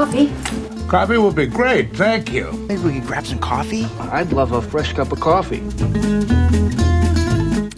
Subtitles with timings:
[0.00, 0.32] Coffee?
[0.88, 2.50] Coffee would be great, thank you.
[2.52, 3.84] Maybe we could grab some coffee?
[4.10, 5.58] I'd love a fresh cup of coffee.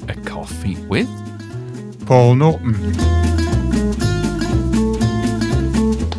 [0.09, 1.09] A coffee with?
[2.07, 2.93] Paul Norton.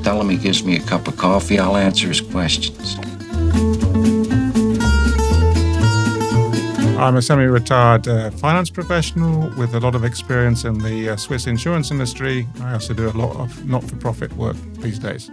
[0.03, 2.97] Tell him he gives me a cup of coffee, I'll answer his questions.
[6.99, 11.15] I'm a semi retired uh, finance professional with a lot of experience in the uh,
[11.15, 12.46] Swiss insurance industry.
[12.60, 15.31] I also do a lot of not for profit work these days.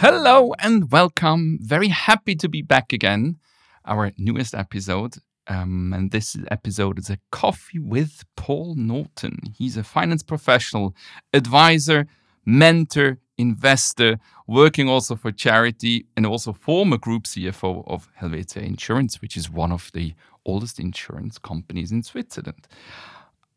[0.00, 1.58] Hello and welcome.
[1.60, 3.38] Very happy to be back again.
[3.84, 5.16] Our newest episode.
[5.48, 9.40] Um, and this episode is a coffee with Paul Norton.
[9.56, 10.94] He's a finance professional,
[11.32, 12.06] advisor,
[12.46, 19.36] mentor, investor, working also for charity, and also former group CFO of Helvetia Insurance, which
[19.36, 20.14] is one of the
[20.46, 22.68] oldest insurance companies in Switzerland.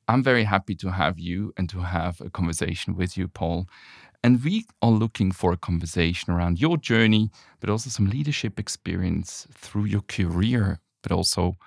[0.07, 3.67] I'm very happy to have you and to have a conversation with you, Paul.
[4.23, 9.47] And we are looking for a conversation around your journey, but also some leadership experience
[9.51, 11.57] through your career, but also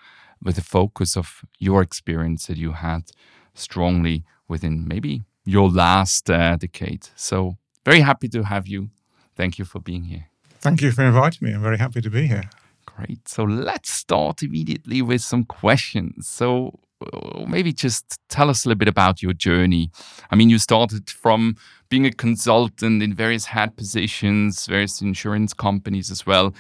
[0.43, 3.11] with the focus of your experience that you had
[3.55, 7.09] strongly within maybe your last uh, decade.
[7.17, 8.91] So, very happy to have you.
[9.37, 10.27] Thank you for being here.
[10.61, 11.55] Thank you for inviting me.
[11.55, 12.49] I'm very happy to be here.
[12.87, 13.29] Great.
[13.29, 16.29] So, let's start immediately with some questions.
[16.29, 16.79] So,
[17.13, 19.91] uh, maybe just tell us a little bit about your journey.
[20.31, 21.57] I mean, you started from
[21.95, 26.53] being a consultant in various head positions, various insurance companies as well,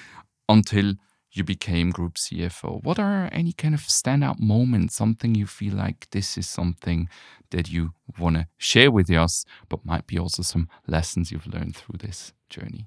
[0.49, 0.95] until
[1.33, 2.85] you became group CFO.
[2.85, 7.09] What are any kind of standout moments, something you feel like this is something
[7.51, 11.75] that you want to share with us, but might be also some lessons you've learned
[11.75, 12.87] through this journey?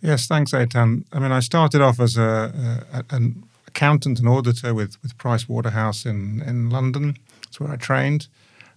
[0.00, 1.04] Yes, thanks, Eitan.
[1.12, 5.48] I mean, I started off as a, a an accountant and auditor with with Price
[5.48, 7.16] Waterhouse in in London.
[7.44, 8.26] That's where I trained.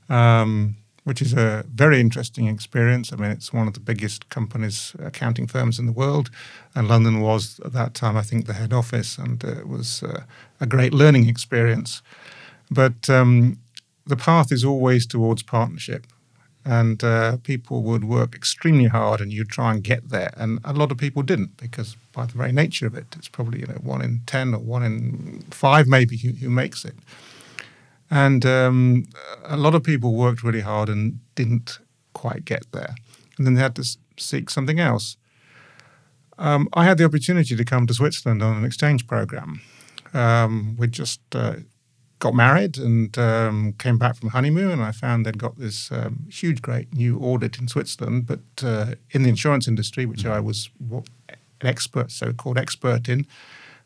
[0.10, 3.12] Um, which is a very interesting experience.
[3.12, 6.30] I mean, it's one of the biggest companies, accounting firms in the world,
[6.76, 10.24] and London was at that time, I think, the head office, and it was uh,
[10.62, 12.02] a great learning experience.
[12.72, 13.60] But um,
[14.06, 16.08] the path is always towards partnership,
[16.66, 20.72] and uh, people would work extremely hard, and you'd try and get there, and a
[20.74, 23.80] lot of people didn't because, by the very nature of it, it's probably you know
[23.84, 26.96] one in ten or one in five maybe who, who makes it.
[28.14, 29.06] And um,
[29.44, 31.80] a lot of people worked really hard and didn't
[32.14, 32.94] quite get there.
[33.38, 35.18] And then they had to seek something else.
[36.38, 39.62] Um, I had the opportunity to come to Switzerland on an exchange program.
[40.14, 41.56] Um, we just uh,
[42.20, 46.28] got married and um, came back from honeymoon, and I found they'd got this um,
[46.30, 50.70] huge, great new audit in Switzerland, but uh, in the insurance industry, which I was
[50.92, 51.04] an
[51.62, 53.26] expert, so-called expert in.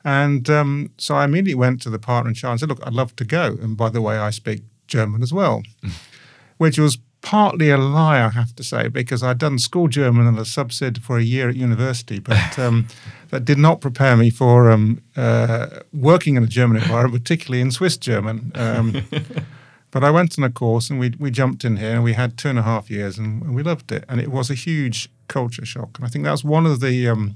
[0.08, 2.94] And um, so I immediately went to the partner in charge and said, Look, I'd
[2.94, 3.58] love to go.
[3.62, 5.64] And by the way, I speak German as well,
[6.58, 10.40] which was partly a lie, I have to say, because I'd done school German and
[10.40, 12.88] a subsid for a year at university, but um,
[13.32, 17.72] that did not prepare me for um, uh, working in a German environment, particularly in
[17.72, 18.54] Swiss German.
[18.56, 19.04] Um,
[19.92, 22.38] but I went on a course and we, we jumped in here and we had
[22.38, 24.06] two and a half years and, and we loved it.
[24.08, 25.98] And it was a huge culture shock.
[25.98, 27.36] And I think that's one of the um,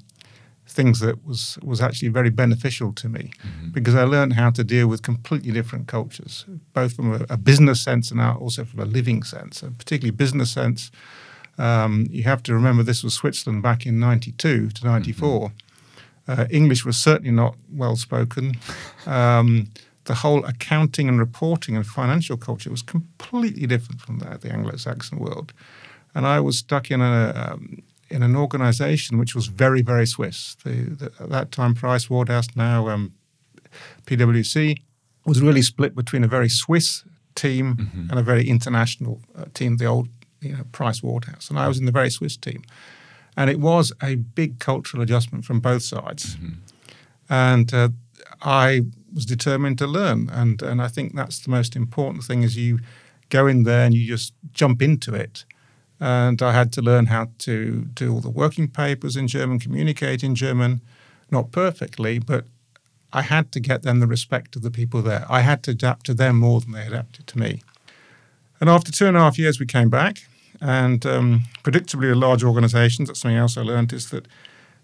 [0.72, 3.70] things that was was actually very beneficial to me mm-hmm.
[3.72, 7.82] because I learned how to deal with completely different cultures, both from a, a business
[7.82, 10.92] sense and also from a living sense, and particularly business sense.
[11.58, 15.50] Um, you have to remember this was Switzerland back in '92 to '94.
[15.50, 15.56] Mm-hmm.
[16.28, 18.56] Uh, English was certainly not well spoken.
[19.06, 19.68] Um,
[20.06, 25.20] the whole accounting and reporting and financial culture was completely different from that, the Anglo-Saxon
[25.20, 25.54] world.
[26.16, 30.56] And I was stuck in a, um, in an organization which was very, very Swiss.
[30.64, 33.14] The, the, at that time, Price Waterhouse, now um,
[34.06, 34.82] PwC,
[35.26, 37.04] was really split between a very Swiss
[37.36, 38.10] team mm-hmm.
[38.10, 40.10] and a very international uh, team, the old
[40.42, 41.50] you know, Price Waterhouse.
[41.50, 42.64] And I was in the very Swiss team.
[43.38, 46.36] And it was a big cultural adjustment from both sides.
[46.36, 46.54] Mm-hmm.
[47.30, 47.90] And uh,
[48.42, 48.82] I
[49.14, 50.30] was determined to learn.
[50.30, 52.80] And, and I think that's the most important thing is you
[53.30, 55.46] go in there and you just jump into it
[56.02, 60.24] and I had to learn how to do all the working papers in German, communicate
[60.24, 60.82] in German,
[61.30, 62.46] not perfectly, but
[63.14, 65.28] I had to get them the respect of the people there.
[65.30, 67.62] I had to adapt to them more than they adapted to me.
[68.60, 70.18] And after two and a half years, we came back,
[70.60, 74.28] and um, predictably, a large organizations, that's something else I learned, is that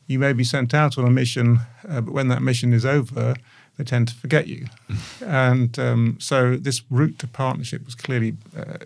[0.06, 3.36] you may be sent out on a mission, uh, but when that mission is over,
[3.77, 4.68] they tend to forget you.
[5.25, 8.77] and um, so this route to partnership was clearly uh,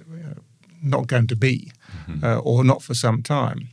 [0.82, 1.72] not going to be,
[2.08, 2.24] mm-hmm.
[2.24, 3.70] uh, or not for some time.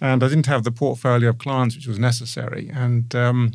[0.00, 2.70] And I didn't have the portfolio of clients which was necessary.
[2.72, 3.52] And um,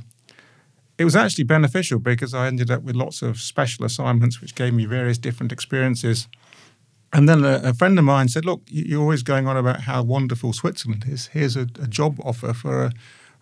[0.97, 4.73] it was actually beneficial because I ended up with lots of special assignments which gave
[4.73, 6.27] me various different experiences
[7.11, 10.03] And then a, a, friend of mine said, Look, you're always going on about how
[10.03, 11.27] wonderful Switzerland is.
[11.27, 12.91] Here's a, a job offer for a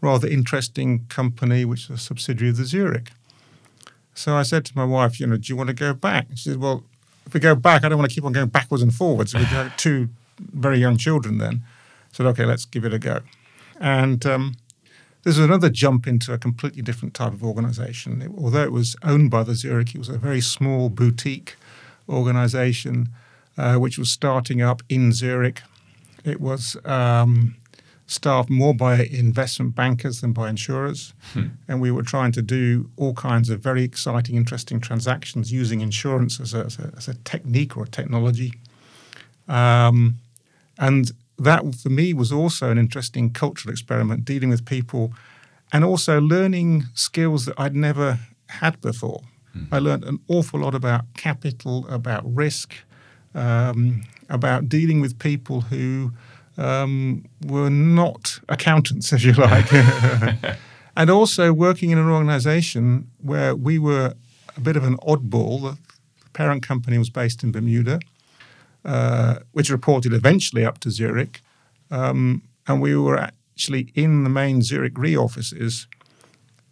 [0.02, 3.12] rather interesting company, which is a subsidiary of the Zurich.
[4.14, 6.28] So I said to my wife, You know, do you want to go back?
[6.36, 6.86] She said, Well,
[7.28, 9.34] if we go back, I don't want to keep on going backwards and forwards.
[9.34, 10.10] We had two
[10.40, 11.64] very young children then.
[11.64, 13.20] I said, Okay, let's give it a go.
[13.80, 14.56] And um,
[15.24, 18.22] this was another jump into a completely different type of organization.
[18.22, 21.58] It, although it was owned by the Zurich, it was a very small boutique
[22.10, 23.10] organization
[23.58, 25.62] uh, which was starting up in Zurich.
[26.24, 27.58] It was um,
[28.08, 31.14] staffed more by investment bankers than by insurers.
[31.34, 31.48] Hmm.
[31.68, 36.40] And we were trying to do all kinds of very exciting, interesting transactions using insurance
[36.40, 38.54] as a, as a, as a technique or a technology.
[39.50, 40.16] Um,
[40.80, 45.14] and that, for me, was also an interesting cultural experiment, dealing with people
[45.74, 49.22] and also learning skills that I'd never had before.
[49.52, 49.64] Hmm.
[49.70, 52.74] I learned an awful lot about capital, about risk,
[53.36, 56.14] um, about dealing with people who
[56.58, 59.72] um, were not accountants, if you like,
[60.98, 64.14] and also working in an organization where we were
[64.56, 65.62] a bit of an oddball.
[65.62, 65.78] The
[66.34, 68.00] parent company was based in Bermuda,
[68.86, 71.42] uh, which reported eventually up to Zurich.
[71.90, 75.88] Um, and we were actually in the main Zurich Re offices.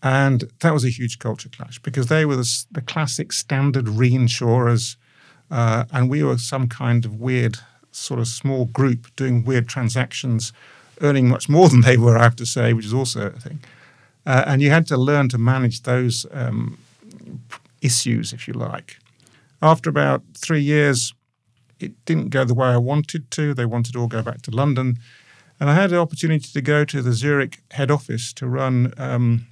[0.04, 4.98] And that was a huge culture clash because they were the, the classic standard reinsurers
[5.52, 7.60] uh, and we were some kind of weird,
[7.96, 10.54] sort of small group doing weird transactions,
[11.02, 13.60] earning much more than they were, I have to say, which is also a thing.
[14.26, 16.78] Uh, and you had to learn to manage those um,
[17.82, 18.98] issues, if you like.
[19.62, 21.14] After about three years,
[21.80, 23.54] it didn't go the way I wanted to.
[23.54, 24.98] They wanted to all go back to London.
[25.60, 29.48] And I had the opportunity to go to the Zurich head office to run um,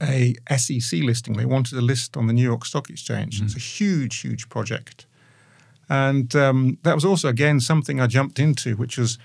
[0.00, 1.34] a SEC listing.
[1.34, 3.40] They wanted a list on the New York Stock Exchange.
[3.40, 3.44] Mm.
[3.44, 5.06] It's a huge, huge project.
[5.92, 9.18] And um, that was also, again, something I jumped into, which was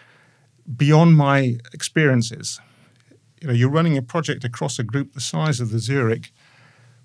[0.76, 2.60] beyond my experiences.
[3.40, 6.34] You know, you're running a project across a group the size of the Zurich,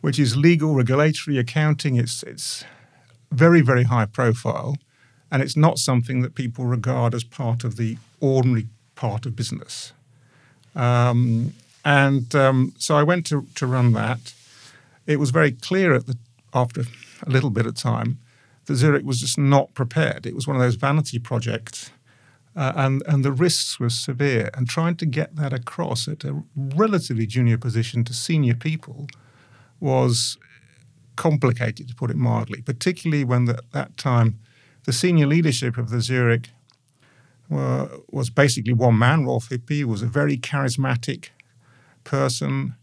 [0.00, 1.94] which is legal, regulatory, accounting.
[1.94, 2.64] It's, it's
[3.30, 4.78] very, very high profile.
[5.30, 8.66] And it's not something that people regard as part of the ordinary
[8.96, 9.92] part of business.
[10.74, 11.54] Um,
[11.84, 14.34] and um, so I went to, to run that.
[15.06, 16.18] It was very clear at the,
[16.52, 16.82] after
[17.24, 18.18] a little bit of time
[18.66, 20.26] that Zurich was just not prepared.
[20.26, 21.90] It was one of those vanity projects.
[22.54, 24.50] Uh, and, and the risks were severe.
[24.54, 29.06] And trying to get that across at a relatively junior position to senior people
[29.80, 30.36] was
[31.16, 34.38] complicated, to put it mildly, particularly when at that time
[34.84, 36.50] the senior leadership of the Zurich
[37.48, 39.24] were, was basically one man.
[39.24, 41.28] Rolf Hüppi was a very charismatic,
[42.04, 42.74] person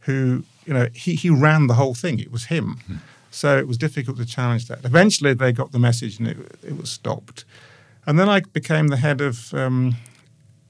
[0.00, 2.18] who, you know, he, he ran the whole thing.
[2.18, 2.78] It was him.
[2.88, 2.98] Mm.
[3.30, 4.84] So it was difficult to challenge that.
[4.84, 7.44] Eventually, they got the message and it, it was stopped.
[8.06, 9.96] And then I became the head of um,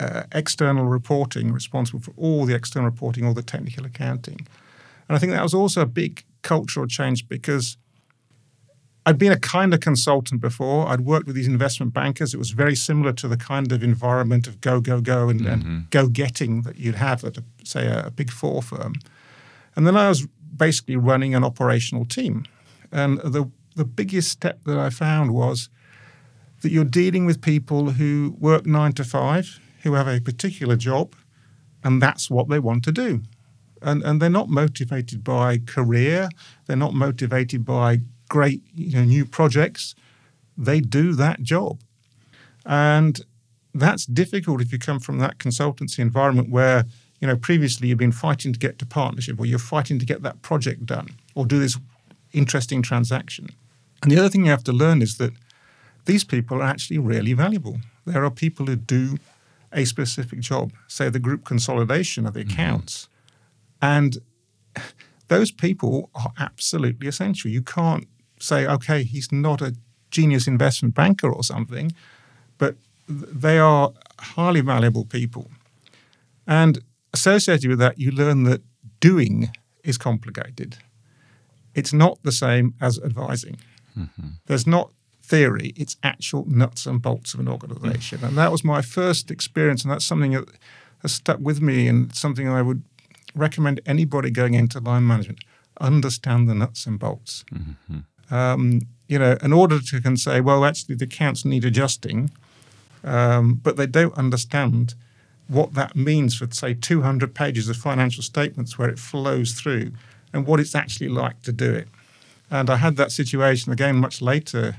[0.01, 4.47] uh, external reporting, responsible for all the external reporting, all the technical accounting.
[5.09, 7.77] And I think that was also a big cultural change because
[9.05, 10.89] I'd been a kind of consultant before.
[10.89, 12.35] I'd worked with these investment bankers.
[12.35, 15.53] It was very similar to the kind of environment of go, go, go and, mm-hmm.
[15.53, 18.95] and go getting that you'd have at, a, say, a, a big four firm.
[19.77, 20.27] And then I was
[20.57, 22.45] basically running an operational team.
[22.93, 25.69] And the, the biggest step that I found was
[26.63, 31.15] that you're dealing with people who work nine to five, who have a particular job,
[31.85, 33.23] and that's what they want to do.
[33.83, 36.29] And, and they're not motivated by career,
[36.67, 39.95] they're not motivated by great you know, new projects,
[40.57, 41.81] they do that job.
[42.65, 43.21] And
[43.75, 46.85] that's difficult if you come from that consultancy environment where,
[47.21, 50.23] you know, previously you've been fighting to get to partnership or you're fighting to get
[50.23, 51.79] that project done or do this
[52.33, 53.49] interesting transaction.
[54.03, 55.33] And the other thing you have to learn is that
[56.05, 57.79] these people are actually really valuable.
[58.05, 59.19] There are people who do
[59.73, 62.51] a specific job, say the group consolidation of the mm-hmm.
[62.51, 63.09] accounts.
[63.83, 63.87] Mm-hmm.
[63.87, 64.19] And
[65.29, 67.51] those people are absolutely essential.
[67.51, 68.07] You can't
[68.39, 69.75] say, okay, he's not a
[70.11, 71.93] genius investment banker or something,
[72.59, 72.77] but
[73.09, 75.51] they are highly valuable people.
[76.47, 76.83] And
[77.17, 78.63] associated with that, you learn that
[79.01, 79.51] doing
[79.85, 80.79] is complicated.
[81.75, 83.57] It's not the same as advising.
[83.99, 84.29] Mm-hmm.
[84.47, 84.91] There's not
[85.23, 88.19] theory, it's actual nuts and bolts of an organization.
[88.19, 88.29] Mm-hmm.
[88.29, 90.49] And that was my first experience, and that's something that
[91.03, 92.83] has stuck with me and something I would
[93.35, 95.41] recommend anybody going into line management
[95.79, 97.45] understand the nuts and bolts.
[97.53, 97.99] Mm-hmm
[98.31, 102.31] um, you know, in order to can say, well, actually, the accounts need adjusting,
[103.05, 104.95] um, but they don't understand
[105.49, 109.93] what that means for, say, 200 pages of financial statements where it flows through
[110.33, 111.89] and what it's actually like to do it.
[112.51, 114.77] And I had that situation again much later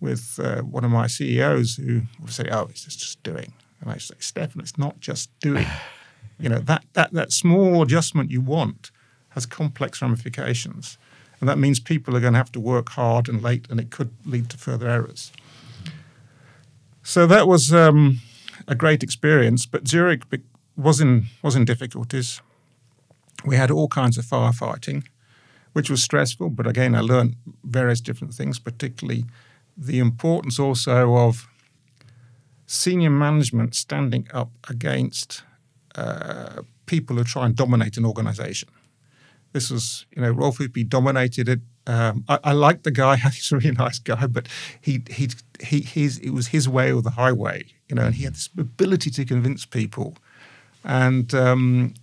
[0.00, 3.90] with uh, one of my CEOs who would say, "Oh, it's just, just doing," and
[3.90, 5.66] I say, "Stefan, it's not just doing.
[6.38, 8.90] you know that that that small adjustment you want
[9.30, 10.98] has complex ramifications,
[11.40, 13.90] and that means people are going to have to work hard and late, and it
[13.90, 15.32] could lead to further errors."
[17.02, 18.20] So that was um,
[18.68, 20.22] a great experience, but Zurich
[20.76, 22.40] was in was in difficulties.
[23.44, 25.04] We had all kinds of firefighting,
[25.72, 26.50] which was stressful.
[26.50, 29.24] But again, I learned various different things, particularly
[29.76, 31.46] the importance also of
[32.66, 35.42] senior management standing up against
[35.94, 38.68] uh, people who try and dominate an organization.
[39.52, 41.60] This was, you know, Rolf Hüppi dominated it.
[41.86, 44.48] Um, I, I liked the guy; he's a really nice guy, but
[44.80, 45.30] he he
[45.60, 48.48] he his it was his way or the highway, you know, and he had this
[48.58, 50.16] ability to convince people,
[50.84, 51.94] and um,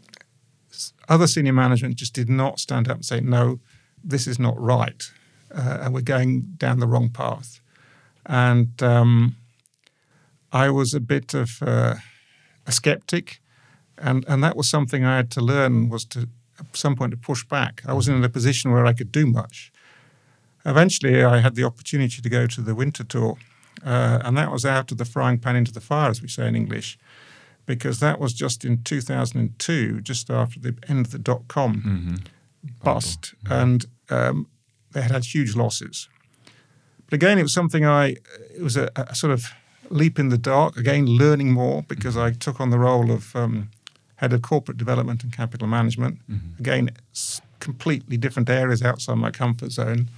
[1.10, 3.60] other senior management just did not stand up and say, "No,
[4.04, 5.12] this is not right,
[5.54, 7.60] uh, and we're going down the wrong path."
[8.26, 9.36] And um,
[10.52, 11.96] I was a bit of uh,
[12.66, 13.42] a skeptic,
[13.98, 17.18] and and that was something I had to learn was to at some point to
[17.18, 17.82] push back.
[17.86, 19.72] I wasn't in a position where I could do much.
[20.66, 23.36] Eventually, I had the opportunity to go to the Winterthur,
[23.86, 26.48] uh, and that was out of the frying pan into the fire, as we say
[26.48, 26.98] in English,
[27.66, 32.16] because that was just in 2002, just after the end of the dot com mm-hmm.
[32.84, 33.54] bust, mm-hmm.
[33.54, 34.48] and um,
[34.92, 36.10] they had had huge losses.
[37.06, 38.16] But again, it was something I,
[38.56, 39.52] it was a, a sort of
[39.90, 42.28] leap in the dark, again, learning more because mm-hmm.
[42.28, 43.70] I took on the role of um,
[44.16, 46.20] head of corporate development and capital management.
[46.30, 46.60] Mm-hmm.
[46.60, 46.90] Again,
[47.60, 50.10] completely different areas outside my comfort zone,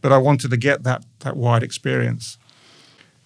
[0.00, 2.38] but I wanted to get that, that wide experience.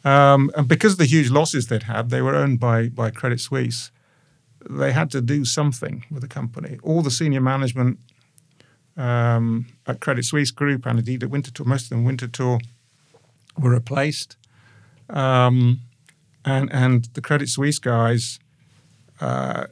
[0.04, 3.40] Um, and because of the huge losses they'd had, they were owned by, by Credit
[3.40, 3.90] Suisse.
[4.68, 6.78] They had to do something with the company.
[6.82, 7.98] All the senior management
[8.96, 12.60] um, at Credit Suisse Group and indeed at Winterthur, most of them Winterthur,
[13.58, 14.36] were replaced.
[15.08, 15.80] Um,
[16.44, 18.38] and, and the Credit Suisse guys
[19.20, 19.66] uh,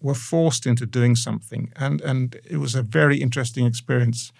[0.00, 1.72] were forced into doing something.
[1.76, 4.32] And, and it was a very interesting experience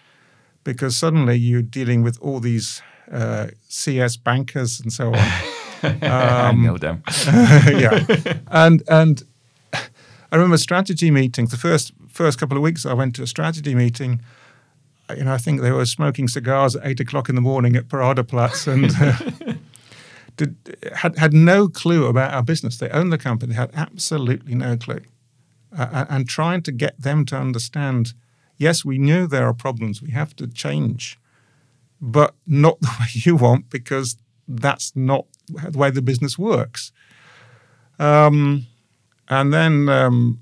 [0.64, 5.29] because suddenly you're dealing with all these uh, CS bankers and so on.
[5.83, 7.03] Um, I know them.
[7.69, 8.03] yeah,
[8.49, 9.23] and and
[10.33, 11.51] I remember strategy meetings.
[11.51, 14.21] The first first couple of weeks I went to a strategy meeting.
[15.15, 17.89] You know, I think they were smoking cigars at eight o'clock in the morning at
[17.89, 19.55] Paradeplatz and uh,
[20.37, 20.57] did,
[20.95, 22.79] had had no clue about our business.
[22.79, 25.03] They owned the company, had absolutely no clue,
[25.77, 28.15] uh, and trying to get them to understand.
[28.57, 30.01] Yes, we knew there are problems.
[30.03, 31.19] We have to change
[32.00, 34.17] but not the way you want because
[34.49, 36.93] that's not the way the business works.
[37.99, 38.67] Um,
[39.29, 40.41] and then um,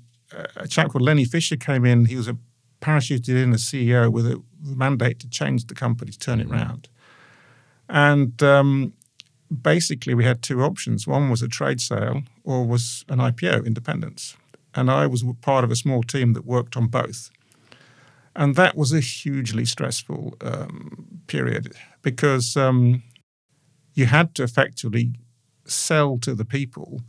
[0.55, 2.05] a chap called Lenny Fisher came in.
[2.05, 2.37] He was a
[2.81, 6.87] parachuted in as CEO with a mandate to change the company, to turn it around.
[7.89, 8.93] And um,
[9.61, 11.07] basically, we had two options.
[11.07, 14.35] One was a trade sale, or was an IPO, independence.
[14.73, 17.29] And I was part of a small team that worked on both.
[18.35, 23.01] And that was a hugely stressful um, period because um,
[23.93, 25.13] you had to effectively
[25.65, 27.01] sell to the people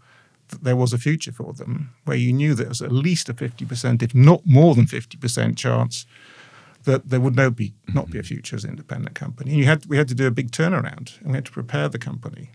[0.49, 3.35] that there was a future for them, where you knew there was at least a
[3.35, 6.07] 50%, if not more than 50% chance
[6.85, 9.51] that there would no be, not be a future as an independent company.
[9.51, 11.89] And you had, we had to do a big turnaround and we had to prepare
[11.89, 12.51] the company.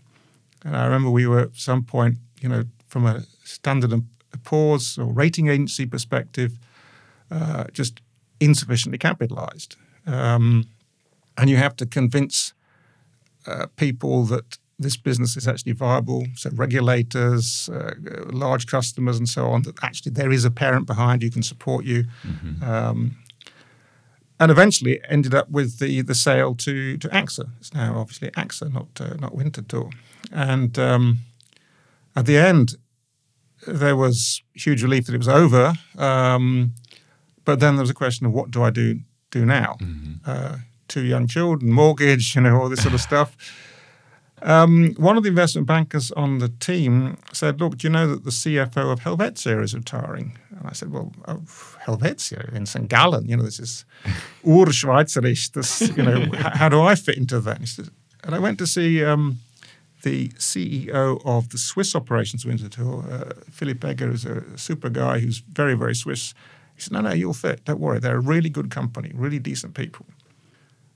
[0.64, 4.06] And I remember we were at some point, you know, from a Standard and
[4.44, 6.58] Poor's or rating agency perspective,
[7.30, 8.00] uh, just
[8.42, 9.76] insufficiently capitalized.
[10.06, 10.64] Um,
[11.36, 12.54] and you have to convince
[13.46, 16.26] uh, people that this business is actually viable.
[16.34, 17.94] So regulators, uh,
[18.30, 19.62] large customers, and so on.
[19.62, 22.04] That actually there is a parent behind you can support you.
[22.26, 22.64] Mm-hmm.
[22.64, 23.16] Um,
[24.40, 27.48] and eventually ended up with the the sale to to AXA.
[27.60, 29.90] It's now obviously AXA, not uh, not Winterthur.
[30.32, 31.18] And um,
[32.16, 32.76] at the end,
[33.66, 35.74] there was huge relief that it was over.
[35.96, 36.74] Um,
[37.44, 39.76] but then there was a question of what do I do do now?
[39.80, 40.12] Mm-hmm.
[40.24, 40.56] Uh,
[40.88, 43.36] two young children, mortgage, you know, all this sort of stuff.
[44.42, 48.24] Um, one of the investment bankers on the team said, "Look, do you know that
[48.24, 51.42] the CFO of Helvetia is retiring?" And I said, "Well, oh,
[51.86, 52.88] Helvetia in St.
[52.88, 53.84] Gallen, you know, this is
[54.44, 55.52] Urschweizerisch.
[55.52, 57.90] This, you know, how do I fit into that?" And, said,
[58.24, 59.38] and I went to see um,
[60.02, 65.38] the CEO of the Swiss operations Winterthur, uh, Philipp Egger, who's a super guy who's
[65.38, 66.34] very, very Swiss
[66.82, 67.64] said, No, no, you'll fit.
[67.64, 67.98] Don't worry.
[67.98, 70.06] They're a really good company, really decent people.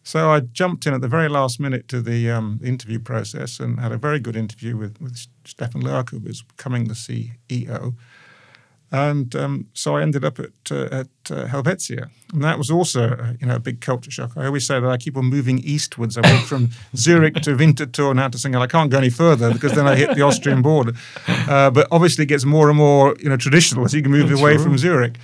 [0.03, 3.81] So I jumped in at the very last minute to the um, interview process and
[3.81, 7.95] had a very good interview with, with Stefan Loacker, who was becoming the CEO.
[8.93, 13.15] And um, so I ended up at uh, at uh, Helvetia, and that was also
[13.15, 14.37] uh, you know a big culture shock.
[14.37, 16.17] I always say that I keep on moving eastwards.
[16.17, 18.53] I went from Zurich to Winterthur now to St.
[18.53, 18.69] Gallen.
[18.69, 20.93] I can't go any further because then I hit the Austrian border.
[21.27, 24.31] Uh, but obviously, it gets more and more you know traditional as you can move
[24.31, 25.17] away from Zurich,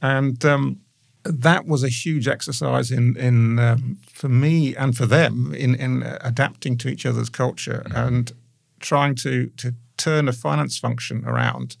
[0.00, 0.80] and um,
[1.24, 6.02] that was a huge exercise in in um, for me and for them in in
[6.20, 8.32] adapting to each other's culture and
[8.80, 11.76] trying to to turn a finance function around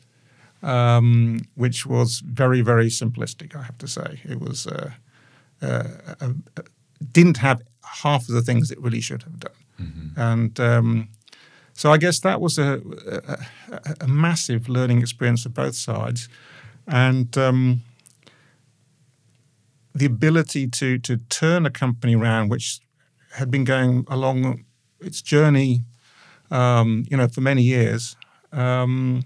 [0.62, 4.20] um, which was very, very simplistic, I have to say.
[4.24, 4.90] It was uh,
[5.62, 5.84] uh,
[6.20, 6.32] uh,
[7.12, 9.52] didn't have half of the things it really should have done.
[9.80, 10.20] Mm-hmm.
[10.20, 11.08] And um,
[11.74, 12.80] so I guess that was a,
[13.70, 16.28] a, a, massive learning experience for both sides.
[16.86, 17.82] And um,
[19.98, 22.80] the ability to, to turn a company around, which
[23.32, 24.64] had been going along
[25.00, 25.82] its journey,
[26.50, 28.16] um, you know, for many years,
[28.52, 29.24] um,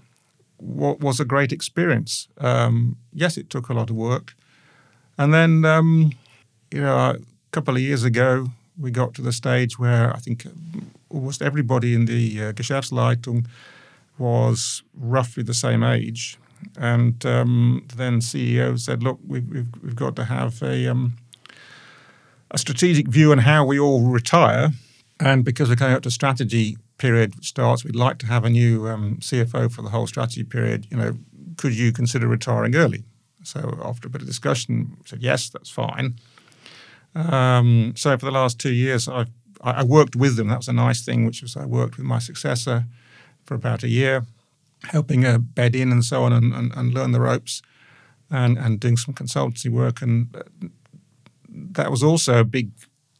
[0.59, 2.27] was a great experience.
[2.37, 4.35] Um, yes, it took a lot of work.
[5.17, 6.13] And then, um,
[6.71, 7.17] you know, a
[7.51, 8.47] couple of years ago,
[8.79, 10.45] we got to the stage where I think
[11.09, 13.45] almost everybody in the uh, Geschäftsleitung
[14.17, 16.37] was roughly the same age.
[16.77, 21.13] And um, then CEO said, look, we've, we've, we've got to have a, um,
[22.51, 24.71] a strategic view on how we all retire.
[25.19, 28.87] And because we're going up to strategy period starts, we'd like to have a new
[28.87, 30.87] um, CFO for the whole strategy period.
[30.89, 31.17] You know,
[31.57, 33.03] could you consider retiring early?
[33.43, 36.15] So after a bit of discussion, we said yes, that's fine.
[37.15, 39.29] Um, so for the last two years, I've
[39.63, 40.49] I worked with them.
[40.49, 42.85] That was a nice thing, which was I worked with my successor
[43.45, 44.25] for about a year,
[44.85, 47.61] helping her bed in and so on, and, and, and learn the ropes,
[48.29, 50.01] and and doing some consultancy work.
[50.01, 50.67] And uh,
[51.49, 52.71] that was also a big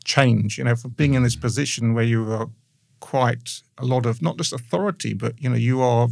[0.04, 2.50] change, you know, from being in this position where you are
[3.00, 6.08] quite a lot of not just authority, but you know you are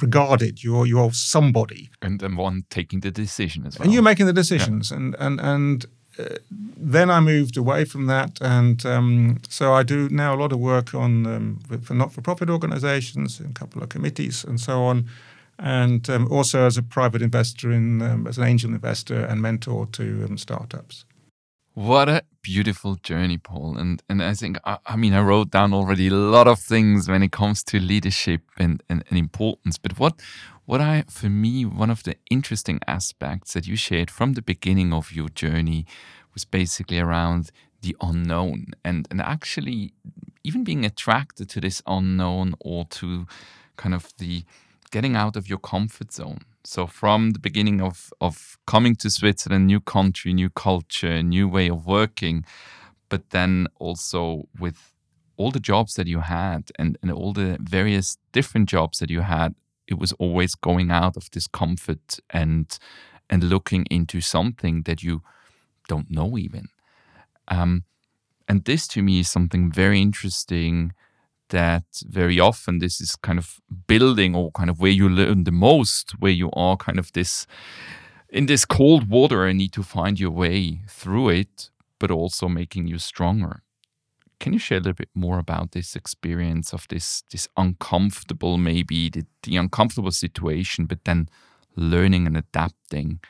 [0.00, 0.62] regarded.
[0.62, 3.84] You are you are somebody, and the one taking the decision as well.
[3.84, 4.98] And you're making the decisions, yeah.
[4.98, 5.86] and and and.
[6.18, 6.36] Uh,
[6.76, 10.58] then I moved away from that, and um, so I do now a lot of
[10.58, 15.06] work on um, for not-for-profit organisations, a couple of committees, and so on,
[15.58, 19.86] and um, also as a private investor in um, as an angel investor and mentor
[19.92, 21.04] to um, startups.
[21.76, 23.76] What a beautiful journey, Paul.
[23.76, 27.06] And and I think I, I, mean I wrote down already a lot of things
[27.06, 29.76] when it comes to leadership and, and, and importance.
[29.76, 30.14] But what
[30.66, 34.92] what I for me, one of the interesting aspects that you shared from the beginning
[34.92, 35.86] of your journey
[36.34, 37.50] was basically around
[37.80, 38.72] the unknown.
[38.84, 39.94] And, and actually
[40.42, 43.26] even being attracted to this unknown or to
[43.76, 44.44] kind of the
[44.90, 46.40] getting out of your comfort zone.
[46.64, 51.68] So from the beginning of of coming to Switzerland, new country, new culture, new way
[51.68, 52.44] of working,
[53.08, 54.92] but then also with
[55.36, 59.20] all the jobs that you had and, and all the various different jobs that you
[59.20, 59.54] had,
[59.88, 62.78] it was always going out of this comfort and
[63.28, 65.22] and looking into something that you
[65.88, 66.68] don't know even.
[67.48, 67.84] Um,
[68.48, 70.92] and this to me is something very interesting
[71.48, 75.52] that very often this is kind of building or kind of where you learn the
[75.52, 77.46] most, where you are kind of this
[78.28, 82.86] in this cold water and need to find your way through it, but also making
[82.88, 83.62] you stronger.
[84.38, 89.08] Can you share a little bit more about this experience of this this uncomfortable, maybe
[89.08, 91.28] the, the uncomfortable situation, but then
[91.74, 93.20] learning and adapting?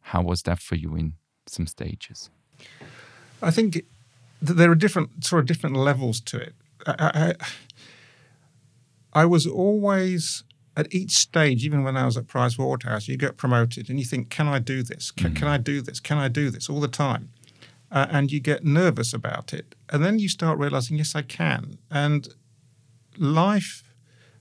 [0.00, 1.14] How was that for you in
[1.46, 2.30] some stages?
[3.42, 3.82] I think
[4.40, 6.54] there are different sort of different levels to it.
[6.86, 7.34] I,
[9.12, 10.44] I, was always
[10.76, 14.04] at each stage, even when I was at Price Waterhouse, you get promoted and you
[14.04, 15.10] think, can I do this?
[15.10, 15.36] Can, mm.
[15.36, 16.00] can I do this?
[16.00, 16.68] Can I do this?
[16.68, 17.30] All the time.
[17.90, 19.76] Uh, and you get nervous about it.
[19.90, 21.78] And then you start realizing, yes, I can.
[21.90, 22.28] And
[23.16, 23.84] life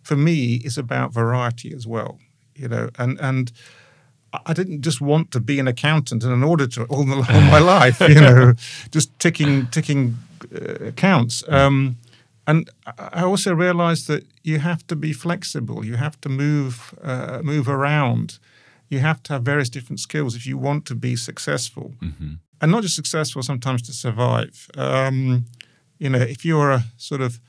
[0.01, 2.19] for me is about variety as well,
[2.55, 3.51] you know, and, and,
[4.45, 7.59] I didn't just want to be an accountant and an auditor all, the, all my
[7.77, 8.53] life, you know,
[8.91, 10.17] just ticking ticking
[10.53, 11.43] uh, accounts.
[11.47, 11.97] Um,
[12.47, 15.85] and I also realized that you have to be flexible.
[15.85, 18.39] You have to move uh, move around.
[18.89, 22.33] You have to have various different skills if you want to be successful, mm-hmm.
[22.61, 23.43] And not just successful.
[23.43, 24.69] Sometimes to survive.
[24.75, 25.45] Um,
[25.97, 27.39] you know, if you're a sort of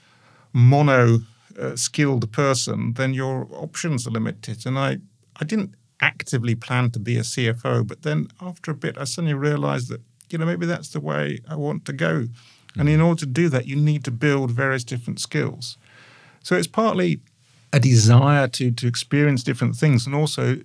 [0.53, 1.21] mono
[1.59, 4.67] uh, skilled person, then your options are limited.
[4.67, 4.99] And I
[5.41, 9.35] I didn't actively plan to be a CFO, but then after a bit, I suddenly
[9.35, 12.27] realized that you know maybe that's the way I want to go.
[12.79, 15.79] And in order to do that, you need to build various different skills.
[16.43, 17.21] So it's partly
[17.73, 20.61] a desire to, to experience different things and also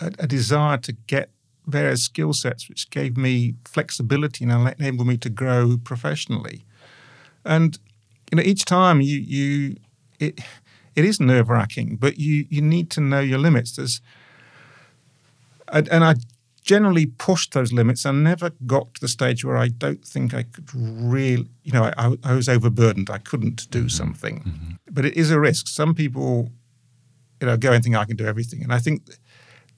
[0.00, 1.30] a, a desire to get
[1.66, 6.64] various skill sets, which gave me flexibility and enabled me to grow professionally.
[7.44, 7.78] And
[8.30, 9.76] you know, each time you you
[10.18, 10.40] it
[10.94, 13.76] it is nerve wracking, but you you need to know your limits.
[13.76, 14.00] There's
[15.72, 16.14] and, and I
[16.62, 20.42] generally pushed those limits and never got to the stage where I don't think I
[20.42, 23.08] could really, you know, I, I was overburdened.
[23.08, 23.88] I couldn't do mm-hmm.
[23.88, 24.40] something.
[24.40, 24.72] Mm-hmm.
[24.90, 25.68] But it is a risk.
[25.68, 26.50] Some people,
[27.40, 28.64] you know, go and think I can do everything.
[28.64, 29.02] And I think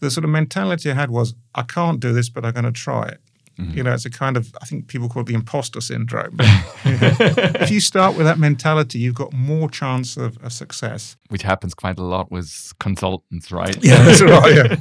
[0.01, 2.73] the sort of mentality I had was, I can't do this, but I'm going to
[2.73, 3.21] try it.
[3.59, 6.37] You know, it's a kind of, I think people call it the imposter syndrome.
[6.85, 11.17] if you start with that mentality, you've got more chance of, of success.
[11.29, 13.77] Which happens quite a lot with consultants, right?
[13.83, 14.79] Yeah, that's right.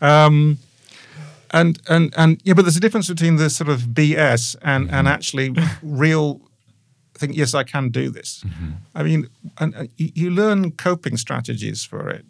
[0.00, 0.24] Yeah.
[0.26, 0.58] Um,
[1.50, 5.08] and and and yeah, but there's a difference between the sort of BS and and
[5.08, 6.42] actually real
[7.14, 7.36] think.
[7.36, 8.44] Yes, I can do this.
[8.94, 12.26] I mean, and uh, you, you learn coping strategies for it.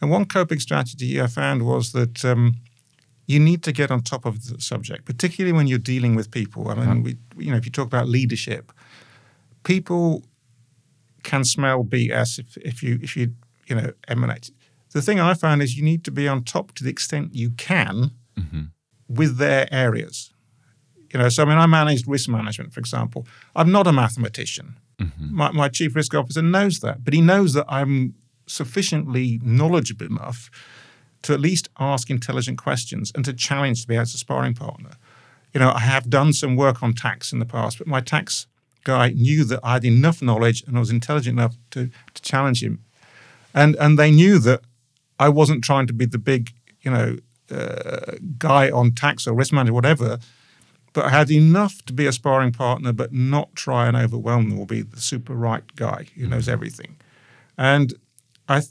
[0.00, 2.56] And one coping strategy I found was that um,
[3.26, 6.68] you need to get on top of the subject, particularly when you're dealing with people.
[6.68, 7.00] I mean, uh-huh.
[7.02, 8.72] we, you know, if you talk about leadership,
[9.64, 10.24] people
[11.22, 13.34] can smell BS if, if you if you
[13.66, 14.50] you know emanate.
[14.92, 17.50] The thing I found is you need to be on top to the extent you
[17.50, 18.62] can mm-hmm.
[19.08, 20.32] with their areas.
[21.12, 23.26] You know, so I mean, I managed risk management, for example.
[23.54, 24.76] I'm not a mathematician.
[24.98, 25.36] Mm-hmm.
[25.36, 28.14] My, my chief risk officer knows that, but he knows that I'm
[28.48, 30.50] sufficiently knowledgeable enough
[31.22, 34.90] to at least ask intelligent questions and to challenge to be as a sparring partner.
[35.52, 38.46] You know, I have done some work on tax in the past, but my tax
[38.84, 42.62] guy knew that I had enough knowledge and I was intelligent enough to, to challenge
[42.62, 42.84] him.
[43.54, 44.60] And and they knew that
[45.18, 47.16] I wasn't trying to be the big, you know,
[47.50, 50.18] uh, guy on tax or risk management, whatever.
[50.92, 54.58] But I had enough to be a sparring partner, but not try and overwhelm them
[54.58, 56.96] or be the super right guy who knows everything.
[57.56, 57.94] And
[58.48, 58.62] I,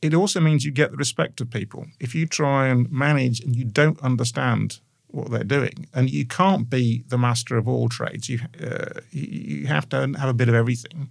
[0.00, 1.86] it also means you get the respect of people.
[2.00, 6.68] If you try and manage and you don't understand what they're doing, and you can't
[6.68, 9.26] be the master of all trades, you uh, you
[9.60, 11.10] you have to have a bit of everything.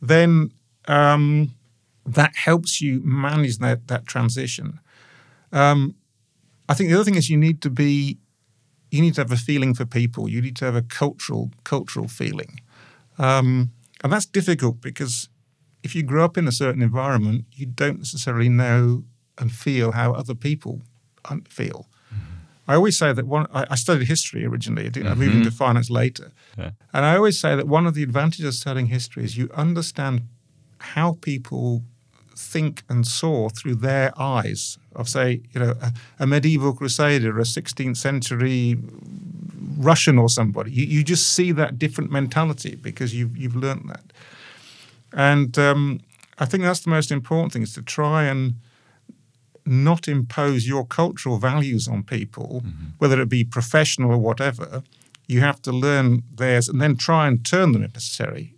[0.00, 0.52] Then
[0.86, 1.54] um,
[2.06, 4.80] that helps you manage that that transition.
[5.52, 5.94] Um,
[6.68, 8.18] I think the other thing is you need to be
[8.90, 10.28] you need to have a feeling for people.
[10.28, 12.60] You need to have a cultural cultural feeling,
[13.18, 13.70] um,
[14.02, 15.28] and that's difficult because
[15.82, 19.04] if you grow up in a certain environment, you don't necessarily know
[19.38, 20.80] and feel how other people
[21.48, 21.86] feel.
[22.12, 22.70] Mm-hmm.
[22.70, 23.46] I always say that one.
[23.54, 24.86] I, I studied history originally.
[24.86, 26.70] I, did, I moved into finance later, Yeah.
[26.92, 30.22] and I always say that one of the advantages of studying history is you understand
[30.78, 31.82] how people
[32.36, 37.42] think and saw through their eyes of, say, you know, a, a medieval crusader, a
[37.42, 38.76] 16th century
[39.76, 40.70] Russian or somebody.
[40.72, 44.12] You, you just see that different mentality because you've you've learnt that.
[45.12, 46.00] And um,
[46.38, 48.54] I think that's the most important thing is to try and
[49.64, 52.62] not impose your cultural values on people,
[52.98, 54.82] whether it be professional or whatever.
[55.26, 58.54] You have to learn theirs and then try and turn them if necessary.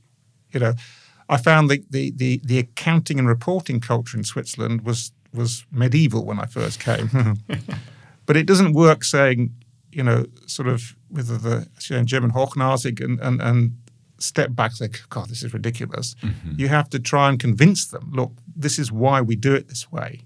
[0.52, 0.74] You know,
[1.28, 6.24] I found the, the, the, the accounting and reporting culture in Switzerland was was medieval
[6.24, 7.36] when I first came.
[8.26, 9.54] but it doesn't work saying,
[9.92, 13.78] you know, sort of with the you know, German Hochnasig and, and, and
[14.22, 16.14] step back, and say, God, this is ridiculous.
[16.56, 19.90] You have to try and convince them, look, this is why we do it this
[19.90, 20.22] way.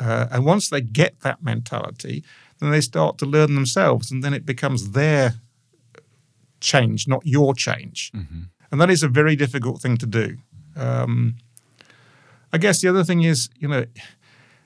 [0.00, 2.24] Uh, and once they get that mentality,
[2.58, 5.34] then they start to learn themselves, and then it becomes their
[6.60, 8.10] change, not your change.
[8.70, 10.38] And that is a very difficult thing to do.
[10.76, 11.36] Um,
[12.52, 13.84] I guess the other thing is, you know,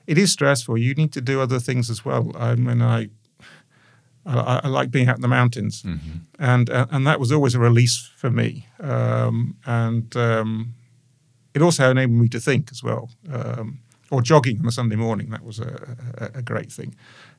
[0.05, 0.77] it is stressful.
[0.77, 2.31] You need to do other things as well.
[2.35, 3.09] I mean, I
[4.27, 5.83] I, I like being out in the mountains,
[6.37, 8.67] and uh, and that was always a release for me.
[8.79, 10.73] Um, and um,
[11.53, 13.09] it also enabled me to think as well.
[13.31, 13.79] Um,
[14.11, 16.95] or jogging on a Sunday morning, that was a, a, a great thing.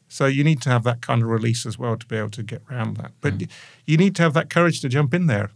[0.08, 2.42] So you need to have that kind of release as well to be able to
[2.42, 3.12] get around that.
[3.20, 3.42] But
[3.86, 5.50] you need to have that courage to jump in there.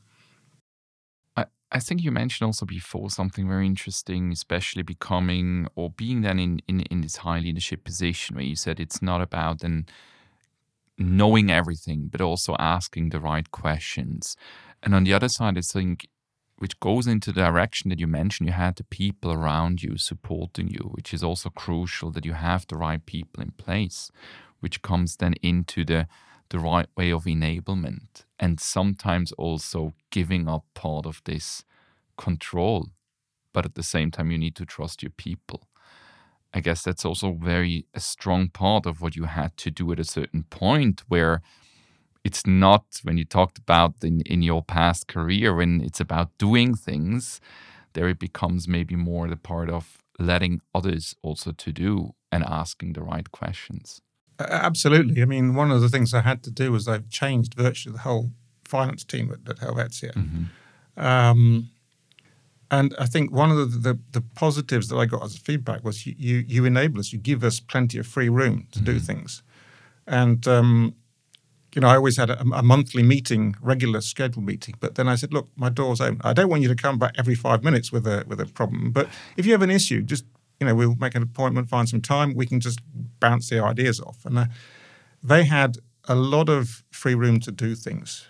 [1.37, 6.39] I, I think you mentioned also before something very interesting, especially becoming or being then
[6.39, 9.87] in, in, in this high leadership position where you said it's not about then
[10.99, 14.37] knowing everything, but also asking the right questions.
[14.83, 16.09] And on the other side, I think
[16.59, 20.69] which goes into the direction that you mentioned, you had the people around you supporting
[20.69, 24.13] you, which is also crucial that you have the right people in place,
[24.61, 26.07] which comes then into the
[26.53, 31.65] the right way of enablement and sometimes also giving up part of this
[32.19, 32.91] control
[33.55, 35.67] but at the same time you need to trust your people
[36.55, 40.01] i guess that's also very a strong part of what you had to do at
[40.01, 41.43] a certain point where
[42.25, 46.75] it's not when you talked about in, in your past career when it's about doing
[46.75, 47.41] things
[47.95, 52.93] there it becomes maybe more the part of letting others also to do and asking
[52.93, 54.01] the right questions
[54.39, 55.23] Absolutely.
[55.23, 58.03] I mean, one of the things I had to do was I've changed virtually the
[58.03, 58.31] whole
[58.65, 60.13] finance team at, at Helvetia.
[60.97, 61.71] Um,
[62.73, 66.07] And I think one of the, the, the positives that I got as feedback was
[66.07, 69.43] you, you, you enable us, you give us plenty of free room to do things.
[70.07, 70.95] And, um,
[71.75, 74.75] you know, I always had a, a monthly meeting, regular scheduled meeting.
[74.81, 76.23] But then I said, look, my door's open.
[76.25, 78.91] I don't want you to come back every five minutes with a with a problem.
[78.91, 80.25] But if you have an issue, just
[80.59, 82.35] you know, we'll make an appointment, find some time.
[82.35, 82.81] We can just
[83.21, 84.25] bounce the ideas off.
[84.25, 84.47] And uh,
[85.23, 88.27] they had a lot of free room to do things.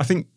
[0.00, 0.28] I think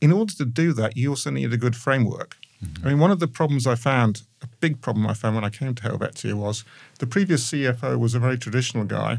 [0.00, 2.36] in order to do that, you also need a good framework.
[2.82, 5.50] I mean, one of the problems I found, a big problem I found when I
[5.50, 6.64] came to Helvetia was
[6.98, 9.18] the previous CFO was a very traditional guy,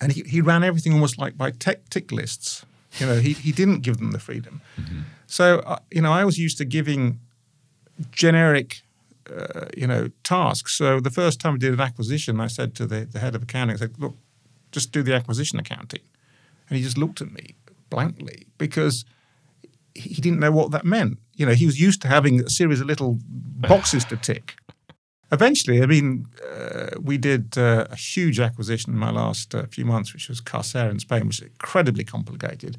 [0.00, 2.64] and he, he ran everything almost like by tech tick lists.
[2.98, 4.62] You know, he, he didn't give them the freedom.
[5.26, 7.20] So, uh, you know, I was used to giving
[8.12, 8.80] generic,
[9.30, 10.74] uh, you know, tasks.
[10.74, 13.42] So the first time I did an acquisition, I said to the, the head of
[13.42, 14.16] accounting, I said, look,
[14.72, 16.00] just do the acquisition accounting.
[16.68, 17.54] And he just looked at me
[17.90, 19.04] blankly because
[20.00, 21.18] he didn't know what that meant.
[21.34, 24.54] You know, he was used to having a series of little boxes to tick.
[25.30, 29.84] Eventually, I mean, uh, we did uh, a huge acquisition in my last uh, few
[29.84, 32.78] months, which was Caser in Spain, which is incredibly complicated.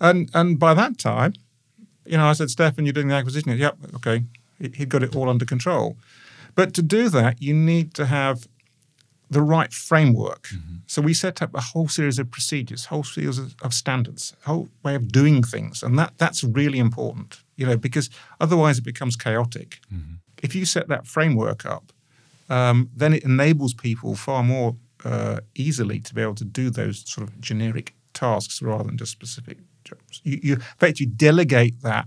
[0.00, 1.34] And and by that time,
[2.06, 3.50] you know, I said, Stefan, you're doing the acquisition.
[3.52, 4.24] Said, Yep, okay.
[4.58, 5.96] He- He'd got it all under control.
[6.54, 8.46] But to do that, you need to have
[9.32, 10.44] the right framework.
[10.86, 14.94] So we set up a whole series of procedures, whole series of, standards, whole way
[14.94, 17.30] of doing things, and that that's really important.
[17.56, 19.80] You know, because otherwise it becomes chaotic.
[20.42, 21.92] If you set that framework up,
[22.48, 26.96] um, then it enables people far more uh, easily to be able to do those
[27.10, 30.20] sort of generic tasks rather than just specific jobs.
[30.24, 32.06] You, you, in fact, you delegate that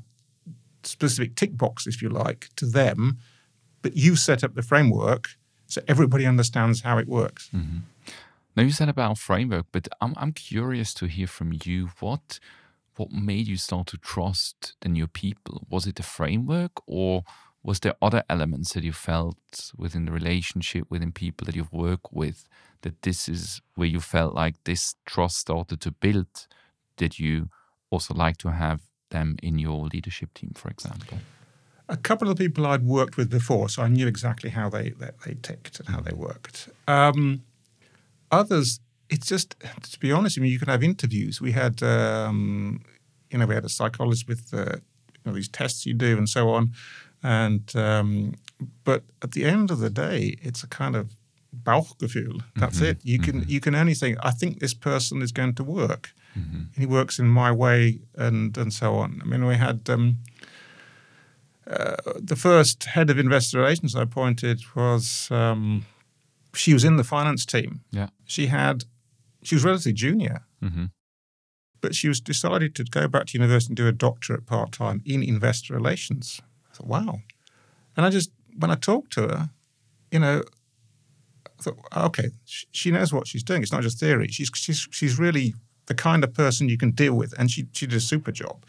[0.83, 3.17] specific tick box, if you like, to them,
[3.81, 5.29] but you set up the framework
[5.67, 7.49] so everybody understands how it works.
[7.53, 7.79] Mm-hmm.
[8.55, 12.39] Now you said about framework, but I'm I'm curious to hear from you what
[12.95, 15.67] what made you start to trust the new people?
[15.69, 17.23] Was it the framework or
[17.61, 22.13] was there other elements that you felt within the relationship within people that you've worked
[22.13, 22.45] with
[22.83, 26.47] that this is where you felt like this trust started to build
[26.97, 27.49] that you
[27.89, 31.17] also like to have them in your leadership team, for example?
[31.87, 34.89] A couple of the people I'd worked with before, so I knew exactly how they
[34.89, 36.69] they, they ticked and how they worked.
[36.87, 37.43] Um,
[38.31, 39.55] others, it's just
[39.91, 41.41] to be honest, I mean, you can have interviews.
[41.41, 42.81] We had, um,
[43.29, 44.77] you know, we had a psychologist with uh,
[45.13, 46.73] you know, these tests you do and so on,
[47.23, 48.35] and um,
[48.83, 51.15] but at the end of the day, it's a kind of
[51.63, 52.41] Bauchgefühl.
[52.55, 52.99] That's it.
[53.03, 56.11] You can you can only think, I think this person is going to work.
[56.75, 59.21] And he works in my way, and and so on.
[59.23, 59.89] I mean, we had.
[59.89, 60.17] Um,
[61.69, 61.95] uh,
[62.31, 65.85] the first head of investor relations I appointed was um,
[66.53, 67.81] she was in the finance team.
[67.91, 68.09] Yeah.
[68.25, 68.85] She had
[69.43, 70.89] she was relatively junior, Mhm.
[71.81, 75.01] but she was decided to go back to university and do a doctorate part time
[75.05, 76.41] in investor relations.
[76.71, 77.21] I thought, wow,
[77.95, 79.49] and I just when I talked to her,
[80.11, 80.41] you know,
[81.59, 82.29] I thought, okay,
[82.71, 83.61] she knows what she's doing.
[83.63, 84.27] It's not just theory.
[84.29, 85.53] She's she's she's really
[85.87, 88.65] the kind of person you can deal with, and she she did a super job.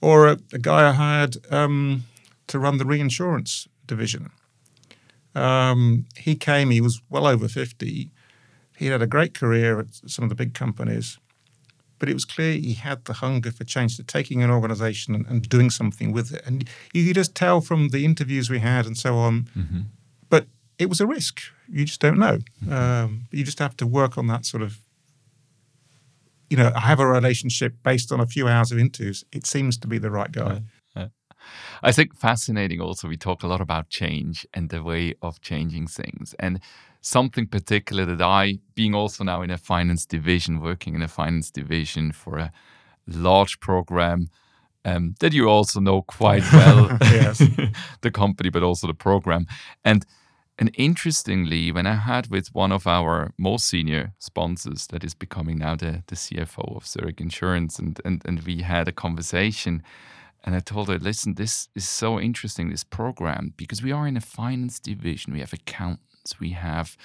[0.00, 2.04] Or a, a guy I hired um,
[2.46, 4.30] to run the reinsurance division.
[5.34, 6.70] Um, he came.
[6.70, 8.10] He was well over fifty.
[8.76, 11.18] He had a great career at some of the big companies,
[11.98, 15.26] but it was clear he had the hunger for change, to taking an organization and,
[15.26, 16.42] and doing something with it.
[16.46, 19.48] And you could just tell from the interviews we had and so on.
[20.28, 20.46] But
[20.78, 21.40] it was a risk.
[21.68, 22.38] You just don't know.
[22.70, 24.80] Um, you just have to work on that sort of.
[26.48, 29.24] You know, I have a relationship based on a few hours of interviews.
[29.32, 30.62] It seems to be the right guy.
[31.82, 35.86] I think fascinating also, we talk a lot about change and the way of changing
[35.88, 36.34] things.
[36.38, 36.60] And
[37.00, 41.50] something particular that I, being also now in a finance division, working in a finance
[41.50, 42.52] division for a
[43.06, 44.28] large program
[44.84, 47.38] um, that you also know quite well, Yes.
[48.02, 49.46] the company, but also the program.
[49.84, 50.06] And
[50.58, 55.58] and interestingly, when I had with one of our most senior sponsors that is becoming
[55.58, 59.82] now the, the CFO of Zurich Insurance, and, and, and we had a conversation,
[60.46, 64.16] and I told her, listen, this is so interesting, this program, because we are in
[64.16, 66.96] a finance division, we have accountants, we have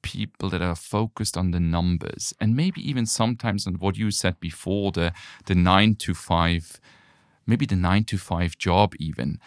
[0.00, 4.40] people that are focused on the numbers, and maybe even sometimes on what you said
[4.40, 5.12] before, the
[5.44, 6.80] the nine to five,
[7.46, 9.38] maybe the nine to five job even.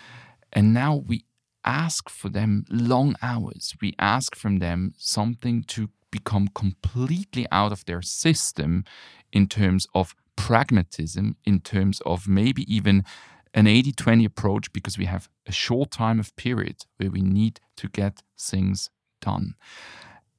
[0.53, 1.25] And now we
[1.63, 3.75] ask for them long hours.
[3.81, 8.83] We ask from them something to become completely out of their system
[9.31, 13.03] in terms of pragmatism, in terms of maybe even
[13.53, 17.59] an 80 20 approach because we have a short time of period where we need
[17.77, 18.89] to get things
[19.19, 19.55] done.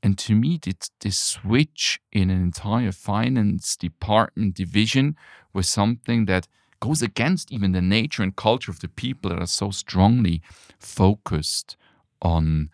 [0.03, 5.17] And to me, this, this switch in an entire finance department division
[5.53, 6.49] was something that
[6.81, 10.43] goes against even the nature and culture of the people that are so strongly
[10.81, 11.77] focused
[12.21, 12.71] on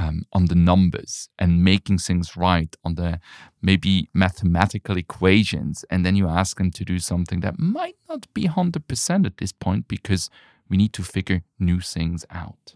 [0.00, 3.20] um, on the numbers and making things right on the
[3.60, 8.44] maybe mathematical equations and then you ask them to do something that might not be
[8.44, 10.30] 100% at this point because
[10.70, 12.74] we need to figure new things out.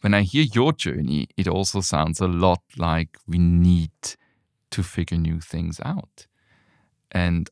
[0.00, 3.98] When i hear your journey it also sounds a lot like we need
[4.70, 6.26] to figure new things out.
[7.10, 7.50] And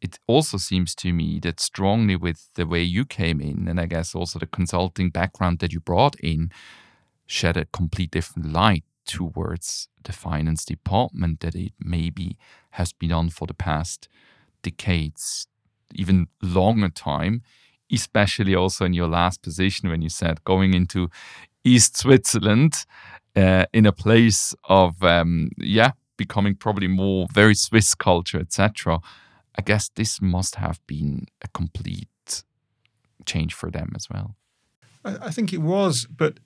[0.00, 3.86] it also seems to me that strongly with the way you came in, and I
[3.86, 6.50] guess also the consulting background that you brought in,
[7.32, 12.36] shed a complete different light towards the finance department that it maybe
[12.72, 14.08] has been on for the past
[14.62, 15.46] decades,
[15.94, 17.42] even longer time,
[17.90, 21.08] especially also in your last position when you said going into
[21.64, 22.84] East Switzerland
[23.34, 29.00] uh, in a place of, um, yeah, becoming probably more very Swiss culture, etc.
[29.58, 32.44] I guess this must have been a complete
[33.24, 34.36] change for them as well.
[35.04, 36.38] I, I think it was, but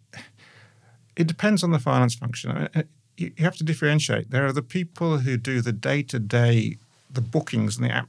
[1.17, 2.51] it depends on the finance function.
[2.51, 2.85] I mean,
[3.17, 4.31] you, you have to differentiate.
[4.31, 6.77] There are the people who do the day to day,
[7.11, 8.07] the bookings and the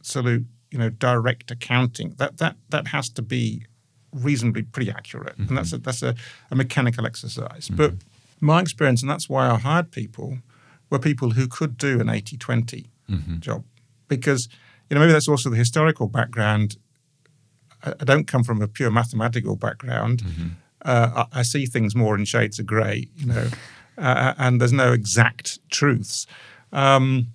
[0.00, 2.14] absolute, you know, direct accounting.
[2.18, 3.64] That that that has to be
[4.12, 5.48] reasonably pretty accurate, mm-hmm.
[5.48, 6.14] and that's a, that's a,
[6.50, 7.68] a mechanical exercise.
[7.68, 7.76] Mm-hmm.
[7.76, 7.92] But
[8.40, 10.38] my experience, and that's why I hired people,
[10.90, 13.38] were people who could do an 80 20 mm-hmm.
[13.40, 13.64] job.
[14.08, 14.48] Because,
[14.88, 16.76] you know, maybe that's also the historical background.
[17.82, 20.22] I, I don't come from a pure mathematical background.
[20.84, 23.48] Uh, I, I, see things more in shades of grey, you know,
[23.98, 26.26] uh, and there's no exact truths.
[26.72, 27.28] Um,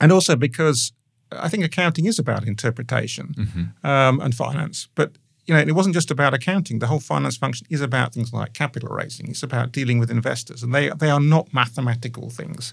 [0.00, 0.92] and also because
[1.32, 3.86] I think accounting is about interpretation mm-hmm.
[3.86, 5.12] um, and finance, but
[5.46, 6.78] you know, it wasn't just about accounting.
[6.78, 9.28] The whole finance function is about things like capital raising.
[9.28, 12.72] It's about dealing with investors, and they they are not mathematical things.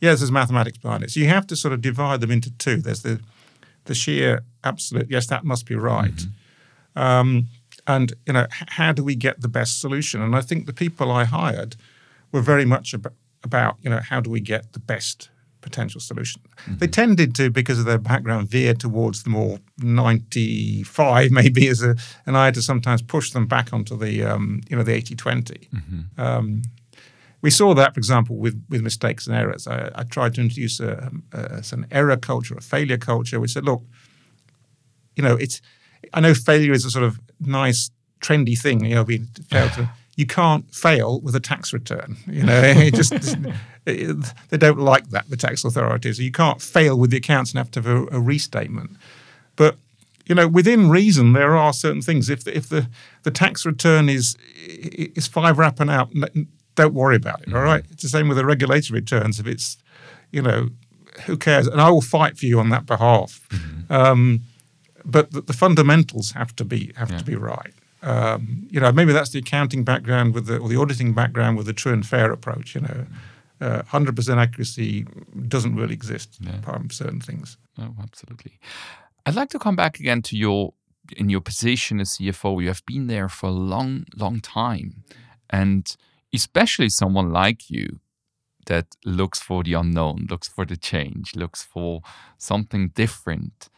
[0.00, 1.10] Yes, there's mathematics behind it.
[1.10, 2.76] So you have to sort of divide them into two.
[2.82, 3.20] There's the
[3.86, 5.06] the sheer absolute.
[5.08, 6.12] Yes, that must be right.
[6.14, 7.02] Mm-hmm.
[7.02, 7.48] Um,
[7.88, 10.22] and you know, how do we get the best solution?
[10.22, 11.74] And I think the people I hired
[12.30, 16.40] were very much ab- about you know how do we get the best potential solution.
[16.42, 16.76] Mm-hmm.
[16.78, 21.96] They tended to, because of their background, veer towards the more 95 maybe as a,
[22.26, 25.14] and I had to sometimes push them back onto the, um, you know, the 80
[25.16, 25.54] 20.
[25.54, 26.20] Mm-hmm.
[26.20, 26.62] Um,
[27.40, 29.66] we saw that, for example, with, with mistakes and errors.
[29.66, 33.38] I, I tried to introduce a, a, an error culture, a failure culture.
[33.38, 33.82] We said, look,
[35.14, 35.60] you know, it's,
[36.14, 38.84] I know failure is a sort of nice, trendy thing.
[38.84, 39.18] You know, we
[39.50, 42.16] failed to, you can't fail with a tax return.
[42.26, 43.12] You know, it just
[43.86, 46.18] it, they don't like that the tax authorities.
[46.18, 48.90] You can't fail with the accounts and have to have a, a, restatement.
[49.56, 49.76] But
[50.26, 52.28] you know, within reason, there are certain things.
[52.28, 52.88] If the, if the,
[53.22, 56.12] the tax return is is five wrapping out,
[56.74, 57.54] don't worry about it.
[57.54, 59.40] All right, it's the same with the regulatory returns.
[59.40, 59.78] If it's
[60.30, 60.70] you know,
[61.26, 61.66] who cares?
[61.66, 63.40] And I will fight for you on that behalf.
[63.50, 63.92] Mm-hmm.
[63.92, 64.40] Um,
[65.04, 67.18] but the, the, fundamentals have to be have yeah.
[67.18, 70.76] to be right um, you know, maybe that's the accounting background with the or the
[70.76, 72.74] auditing background with the true and fair approach.
[72.74, 73.06] You know,
[73.60, 75.06] uh, hundred uh, percent accuracy
[75.48, 76.56] doesn't really exist yeah.
[76.56, 77.56] apart from certain things.
[77.78, 78.58] Oh, absolutely.
[79.26, 80.74] I'd like to come back again to your
[81.16, 82.62] in your position as CFO.
[82.62, 85.02] You have been there for a long, long time,
[85.50, 85.96] and
[86.32, 87.98] especially someone like you
[88.66, 92.02] that looks for the unknown, looks for the change, looks for
[92.36, 93.70] something different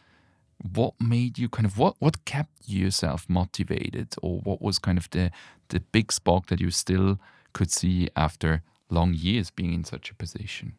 [0.73, 4.15] what made you kind of what what kept yourself motivated?
[4.21, 5.31] Or what was kind of the
[5.69, 7.19] the big spark that you still
[7.53, 10.73] could see after long years being in such a position?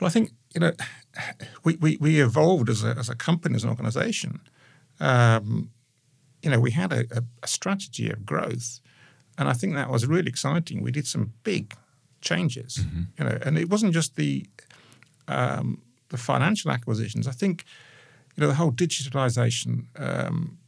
[0.00, 0.72] Well i think you know
[1.64, 4.40] we we, we evolved as a, as a company as an organization.
[5.00, 5.70] Um,
[6.42, 7.04] you know we had a,
[7.42, 8.80] a, strategy of growth
[9.36, 10.82] and i think that was really exciting.
[10.82, 11.74] We did some big
[12.20, 13.02] changes mm-hmm.
[13.16, 14.46] you know and it wasn't just the
[15.28, 17.28] um, the financial acquisitions.
[17.28, 17.64] I think
[18.38, 20.58] you know, the whole digitalization, um,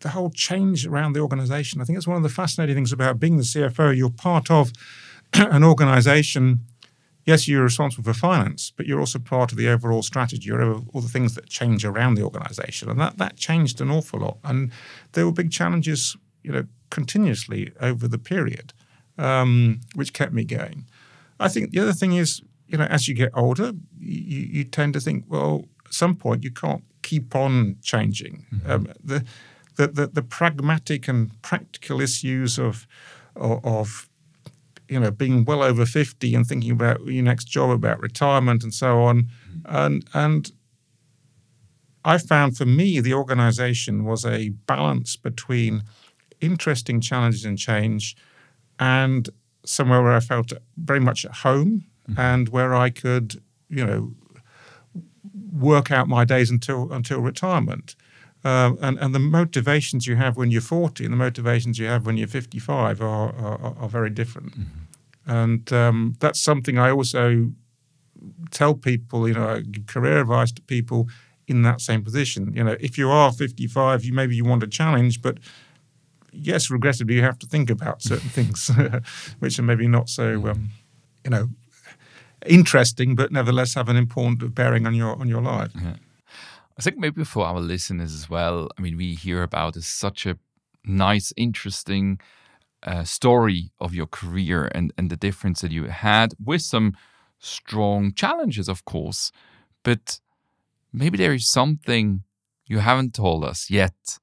[0.00, 1.82] the whole change around the organization.
[1.82, 3.94] I think it's one of the fascinating things about being the CFO.
[3.94, 4.72] You're part of
[5.34, 6.60] an organization.
[7.26, 11.02] Yes, you're responsible for finance, but you're also part of the overall strategy, or all
[11.02, 14.38] the things that change around the organization, and that that changed an awful lot.
[14.42, 14.72] And
[15.12, 18.72] there were big challenges, you know, continuously over the period,
[19.18, 20.86] um, which kept me going.
[21.38, 24.94] I think the other thing is, you know, as you get older, you, you tend
[24.94, 28.44] to think, well, at some point you can't keep on changing.
[28.52, 28.70] Mm-hmm.
[28.70, 29.24] Um, the,
[29.76, 32.86] the, the, the, pragmatic and practical issues of,
[33.36, 34.08] of, of
[34.88, 38.74] you know being well over 50 and thinking about your next job about retirement and
[38.74, 39.76] so on mm-hmm.
[39.76, 40.52] and and
[42.04, 45.82] i found for me the organization was a balance between
[46.40, 48.14] interesting challenges and change
[48.78, 49.30] and
[49.64, 52.20] somewhere where i felt very much at home mm-hmm.
[52.20, 54.12] and where i could you know
[55.54, 57.96] work out my days until until retirement.
[58.46, 62.04] Um, and, and the motivations you have when you're 40 and the motivations you have
[62.04, 64.52] when you're 55 are, are, are very different.
[64.52, 65.30] Mm-hmm.
[65.30, 67.52] And um, that's something I also
[68.50, 71.08] tell people, you know, give career advice to people
[71.46, 72.52] in that same position.
[72.54, 75.38] You know, if you are 55, you maybe you want a challenge, but
[76.32, 78.70] yes, regrettably, you have to think about certain things
[79.38, 80.70] which are maybe not so, um,
[81.24, 81.48] you know,
[82.46, 85.72] interesting, but nevertheless have an important bearing on your on your life.
[85.74, 85.96] Yeah.
[86.78, 90.26] I think maybe for our listeners as well, I mean, we hear about is such
[90.26, 90.36] a
[90.84, 92.18] nice, interesting
[92.82, 96.94] uh, story of your career and, and the difference that you had with some
[97.38, 99.30] strong challenges, of course.
[99.84, 100.20] But
[100.92, 102.24] maybe there is something
[102.66, 104.18] you haven't told us yet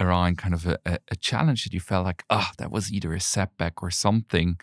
[0.00, 2.92] around kind of a, a, a challenge that you felt like, ah, oh, that was
[2.92, 4.60] either a setback or something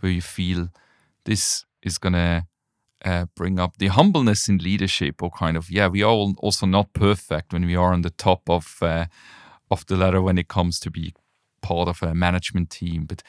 [0.00, 0.68] where you feel
[1.24, 2.46] this is going to
[3.04, 6.92] uh, bring up the humbleness in leadership or kind of yeah we are also not
[6.92, 9.06] perfect when we are on the top of uh,
[9.70, 11.12] of the ladder when it comes to be
[11.62, 13.22] part of a management team but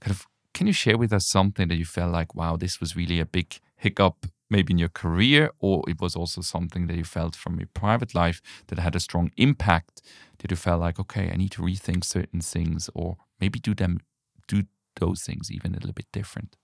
[0.00, 2.96] kind of can you share with us something that you felt like wow this was
[2.96, 7.04] really a big hiccup maybe in your career or it was also something that you
[7.04, 10.02] felt from your private life that had a strong impact
[10.38, 14.00] did you felt like okay i need to rethink certain things or maybe do them
[14.48, 14.64] do
[14.98, 16.56] those things even a little bit different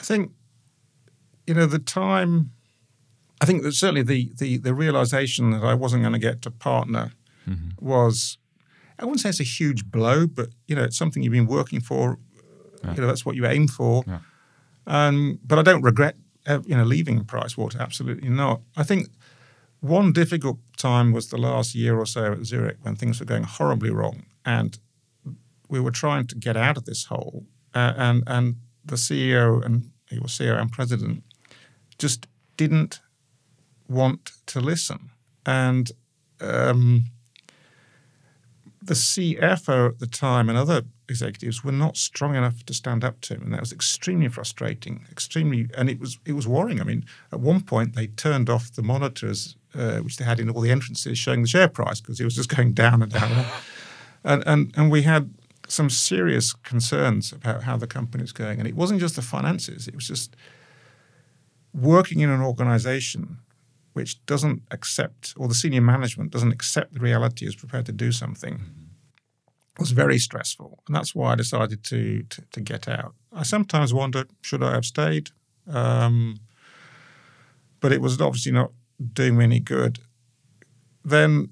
[0.00, 0.32] i think
[1.50, 2.52] you know, the time,
[3.40, 6.50] I think that certainly the, the, the realization that I wasn't going to get to
[6.52, 7.10] partner
[7.44, 7.70] mm-hmm.
[7.84, 8.38] was,
[9.00, 11.80] I wouldn't say it's a huge blow, but, you know, it's something you've been working
[11.80, 12.18] for.
[12.84, 12.94] Yeah.
[12.94, 14.04] You know, that's what you aim for.
[14.06, 14.20] Yeah.
[14.86, 16.14] Um, but I don't regret,
[16.46, 17.80] uh, you know, leaving Pricewater.
[17.80, 18.60] Absolutely not.
[18.76, 19.08] I think
[19.80, 23.42] one difficult time was the last year or so at Zurich when things were going
[23.42, 24.78] horribly wrong, and
[25.68, 27.44] we were trying to get out of this hole.
[27.74, 31.22] Uh, and and the CEO and he was CEO and president
[31.98, 32.26] just
[32.56, 33.00] didn't
[33.88, 35.10] want to listen.
[35.46, 35.92] And
[36.40, 37.04] um,
[38.82, 43.20] the CFO at the time and other executives were not strong enough to stand up
[43.22, 45.04] to him, and that was extremely frustrating.
[45.10, 46.80] Extremely, and it was it was worrying.
[46.80, 50.50] I mean, at one point they turned off the monitors uh, which they had in
[50.50, 53.44] all the entrances showing the share price because it was just going down and down,
[54.24, 55.34] and and and we had
[55.70, 58.58] some serious concerns about how the company was going.
[58.58, 60.36] And it wasn't just the finances; it was just
[61.72, 63.38] working in an organization
[63.92, 68.12] which doesn't accept, or the senior management doesn't accept the reality is prepared to do
[68.12, 68.60] something,
[69.78, 70.82] was very stressful.
[70.86, 73.14] And that's why I decided to, to, to, get out.
[73.32, 75.30] I sometimes wonder, should I have stayed?
[75.66, 76.36] Um,
[77.80, 78.72] but it was obviously not
[79.12, 79.98] doing me any good.
[81.04, 81.50] Then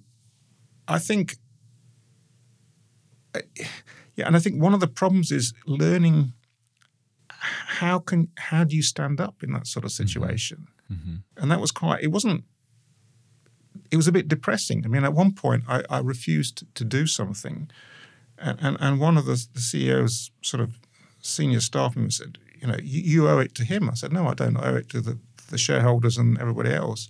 [0.86, 1.36] I think,
[4.18, 6.32] yeah, and I think one of the problems is learning
[7.28, 10.06] how can how do you stand up in that sort of mm-hmm.
[10.06, 10.66] situation?
[10.92, 11.16] Mm-hmm.
[11.36, 12.02] And that was quite.
[12.02, 12.42] It wasn't.
[13.92, 14.84] It was a bit depressing.
[14.84, 17.70] I mean, at one point, I, I refused to do something,
[18.36, 20.80] and, and, and one of the, the CEO's sort of
[21.20, 24.26] senior staff members said, "You know, you, you, owe it to him." I said, "No,
[24.26, 24.56] I don't.
[24.56, 25.16] I owe it to the,
[25.48, 27.08] the shareholders and everybody else."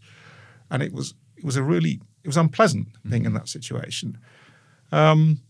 [0.71, 3.29] And it was it was a really it was unpleasant being mm-hmm.
[3.29, 4.19] in that situation.
[4.93, 5.41] Um,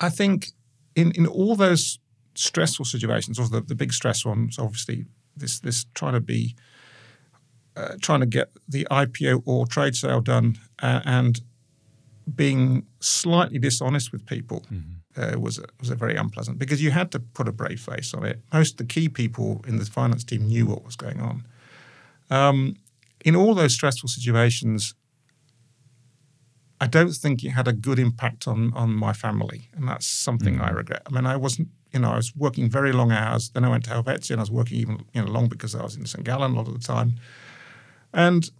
[0.00, 0.48] I think
[0.96, 2.00] in in all those
[2.34, 5.04] stressful situations, or the, the big stress ones, obviously,
[5.36, 6.56] this this trying to be
[7.76, 11.42] uh, trying to get the IPO or trade sale done uh, and
[12.34, 15.36] being slightly dishonest with people mm-hmm.
[15.36, 18.12] uh, was a, was a very unpleasant because you had to put a brave face
[18.14, 18.40] on it.
[18.52, 21.44] Most of the key people in the finance team knew what was going on.
[22.30, 22.76] Um,
[23.24, 24.94] in all those stressful situations,
[26.80, 30.54] I don't think it had a good impact on on my family, and that's something
[30.54, 30.64] mm-hmm.
[30.64, 31.02] I regret.
[31.06, 33.48] I mean, I wasn't you know, I was working very long hours.
[33.48, 35.82] Then I went to Helvetia and I was working even, you know, long because I
[35.82, 36.24] was in St.
[36.24, 37.14] Gallen a lot of the time.
[38.12, 38.50] And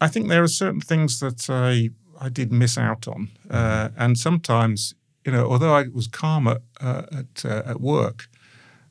[0.00, 3.30] I think there are certain things that I, I did miss out on.
[3.48, 4.94] Uh, and sometimes,
[5.24, 8.28] you know, although I was calm at, uh, at, uh, at work,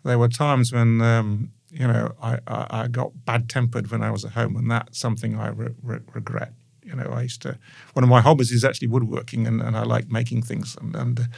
[0.03, 4.11] there were times when, um, you know, I, I, I, got bad tempered when I
[4.11, 4.55] was at home.
[4.55, 6.53] And that's something I re- re- regret.
[6.91, 7.57] You know, I used to,
[7.93, 10.75] one of my hobbies is actually woodworking and, and I like making things.
[10.79, 11.29] And, and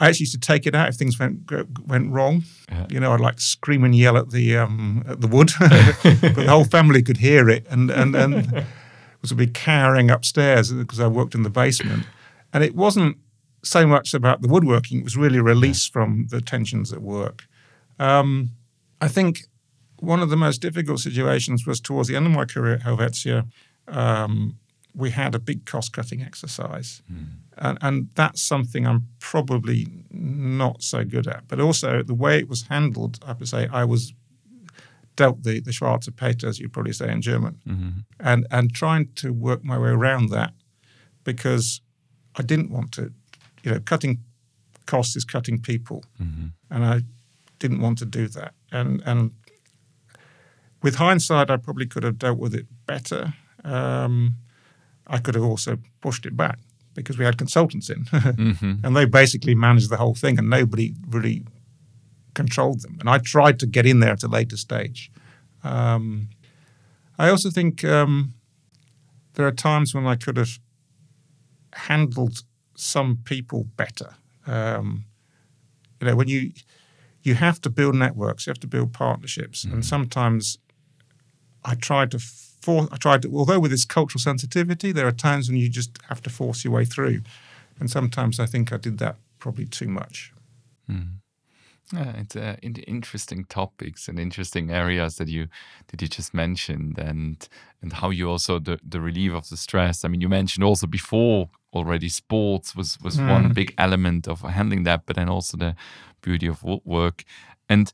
[0.00, 1.50] I actually used to take it out if things went
[1.86, 2.44] went wrong.
[2.90, 6.46] You know, I'd like scream and yell at the um, at the wood, but the
[6.48, 8.66] whole family could hear it, and and and
[9.22, 12.06] was a big cowering upstairs because I worked in the basement,
[12.52, 13.18] and it wasn't
[13.62, 17.46] so much about the woodworking; it was really a release from the tensions at work.
[17.98, 18.50] Um,
[19.00, 19.44] I think
[20.00, 23.46] one of the most difficult situations was towards the end of my career at Helvetia.
[23.88, 24.58] Um,
[24.94, 27.02] we had a big cost cutting exercise.
[27.12, 27.26] Mm.
[27.58, 31.46] And, and, that's something I'm probably not so good at.
[31.48, 34.12] But also, the way it was handled, I have to say, I was
[35.16, 37.90] dealt the the Schwarze Peter, as you probably say in German, Mm-hmm.
[38.20, 40.52] and and trying to work my way around that
[41.24, 41.80] because
[42.36, 43.12] I didn't want to,
[43.62, 44.18] you know, cutting
[44.86, 46.46] costs is cutting people, Mm-hmm.
[46.70, 47.02] and I
[47.58, 48.54] didn't want to do that.
[48.72, 49.30] And and
[50.82, 53.34] with hindsight, I probably could have dealt with it better.
[53.64, 54.36] Um,
[55.06, 56.58] I could have also pushed it back
[56.94, 58.84] because we had consultants in, Mm-hmm.
[58.84, 61.44] and they basically managed the whole thing, and nobody really
[62.34, 62.96] controlled them.
[63.00, 65.10] And I tried to get in there at a later stage.
[65.62, 66.28] Um,
[67.18, 68.34] I also think um,
[69.34, 70.58] there are times when I could have
[71.72, 72.42] handled
[72.76, 74.14] some people better.
[74.46, 75.04] Um,
[76.00, 76.52] you know, when you
[77.22, 80.58] you have to build networks, you have to build partnerships, and sometimes
[81.64, 82.18] I tried to
[82.64, 83.36] for I tried to.
[83.36, 86.72] Although with this cultural sensitivity, there are times when you just have to force your
[86.72, 87.20] way through,
[87.78, 90.32] and sometimes I think I did that probably too much.
[91.92, 95.48] Yeah, it's uh, in- interesting topics and interesting areas that you
[95.88, 97.48] that you just mentioned, and
[97.82, 100.04] and how you also the, the relief of the stress.
[100.04, 104.84] I mean, you mentioned also before already sports was was one big element of handling
[104.84, 105.74] that, but then also the
[106.22, 107.24] beauty of wo- work,
[107.68, 107.92] and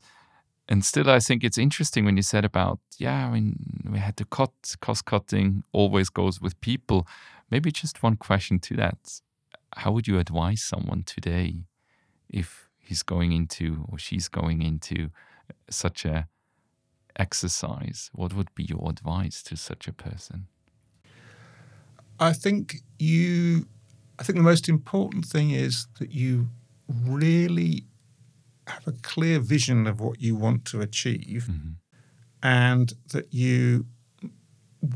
[0.70, 3.56] and still, I think it's interesting when you said about yeah, mean,
[3.90, 7.06] we had to cut cost cutting always goes with people.
[7.50, 9.20] Maybe just one question to that:
[9.76, 11.64] How would you advise someone today
[12.28, 15.10] if he's going into or she's going into
[15.68, 16.28] such a
[17.16, 20.46] exercise what would be your advice to such a person
[22.20, 23.66] I think you.
[24.18, 26.48] I think the most important thing is that you
[27.06, 27.84] really
[28.74, 31.48] have a clear vision of what you want to achieve,
[32.42, 33.86] and that you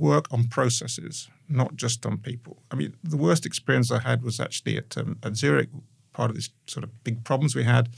[0.00, 2.62] work on processes, not just on people.
[2.70, 5.70] I mean, the worst experience I had was actually at um, at Zurich.
[6.12, 7.88] Part of this sort of big problems we had.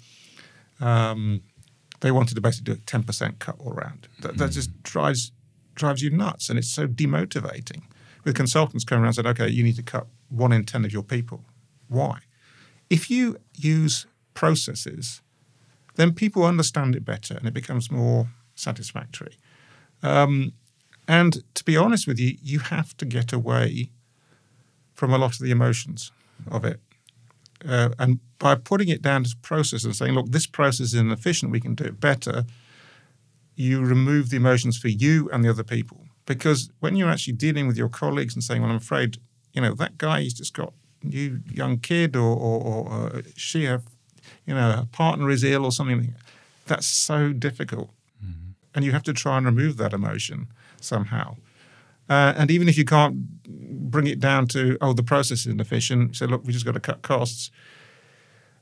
[0.81, 1.43] Um,
[2.01, 4.09] they wanted to basically do a ten percent cut all around.
[4.21, 5.33] That, that just drives
[5.75, 7.83] drives you nuts, and it's so demotivating.
[8.25, 10.93] With consultants coming around and said, "Okay, you need to cut one in ten of
[10.93, 11.45] your people."
[11.89, 12.21] Why?
[12.89, 15.23] If you use processes,
[15.97, 19.37] then people understand it better, and it becomes more satisfactory.
[20.03, 20.53] Um,
[21.09, 23.91] and to be honest with you, you have to get away
[24.95, 26.13] from a lot of the emotions
[26.51, 26.81] of it.
[27.67, 31.53] Uh, and by putting it down to process and saying, look, this process is inefficient,
[31.53, 32.45] we can do it better,
[33.55, 36.07] you remove the emotions for you and the other people.
[36.27, 39.19] Because when you're actually dealing with your colleagues and saying, well, I'm afraid,
[39.53, 43.65] you know, that guy, he's just got new young kid or, or, or uh, she
[43.65, 43.85] have,
[44.47, 46.15] you know, a partner is ill or something,
[46.67, 47.91] that's so difficult.
[48.75, 50.49] And you have to try and remove that emotion
[50.81, 51.37] somehow.
[52.09, 53.17] Uh, and even if you can't
[53.91, 56.81] bring it down to, oh, the process is inefficient, so look, we just got to
[56.81, 57.51] cut costs.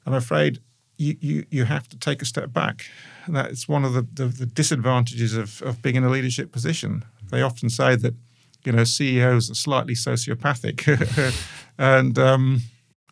[0.07, 0.61] I'm afraid
[0.97, 2.87] you, you, you have to take a step back.
[3.27, 7.05] And that's one of the, the, the disadvantages of, of being in a leadership position.
[7.31, 8.15] They often say that,
[8.65, 11.35] you know, CEOs are slightly sociopathic.
[11.79, 12.61] and um,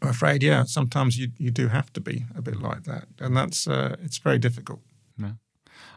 [0.02, 3.06] I'm afraid, yeah, sometimes you, you do have to be a bit like that.
[3.20, 4.80] And that's, uh, it's very difficult.
[5.16, 5.32] Yeah.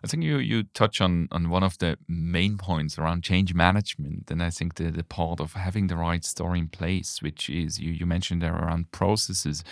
[0.03, 4.29] I think you you touch on on one of the main points around change management,
[4.29, 7.79] and I think the the part of having the right story in place, which is
[7.79, 9.63] you you mentioned there around processes,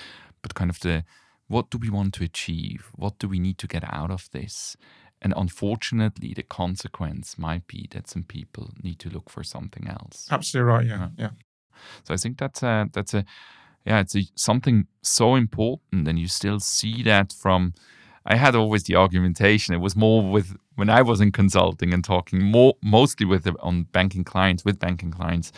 [0.42, 1.04] but kind of the
[1.48, 2.92] what do we want to achieve?
[2.96, 4.76] What do we need to get out of this?
[5.22, 10.28] And unfortunately, the consequence might be that some people need to look for something else.
[10.32, 10.86] Absolutely right.
[10.88, 11.10] Yeah.
[11.18, 11.32] Yeah.
[12.04, 13.24] So I think that's a that's a
[13.86, 17.74] yeah, it's a, something so important, and you still see that from.
[18.26, 19.74] I had always the argumentation.
[19.74, 23.54] It was more with when I was in consulting and talking more mostly with the,
[23.60, 25.52] on banking clients with banking clients,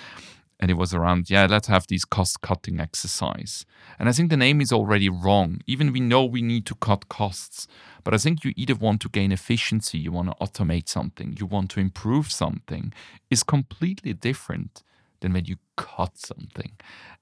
[0.60, 3.66] and it was around yeah, let's have these cost cutting exercise.
[4.00, 5.62] And I think the name is already wrong.
[5.68, 7.68] Even we know we need to cut costs,
[8.04, 11.46] but I think you either want to gain efficiency, you want to automate something, you
[11.46, 12.92] want to improve something,
[13.30, 14.82] is completely different
[15.26, 16.74] than when you cut something.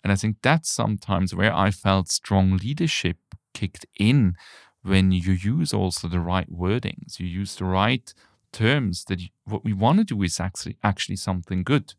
[0.04, 3.16] And I think that's sometimes where I felt strong leadership
[3.54, 4.36] kicked in
[4.82, 8.14] when you use also the right wordings, you use the right
[8.52, 11.94] terms that you, what we want to do is actually actually something good.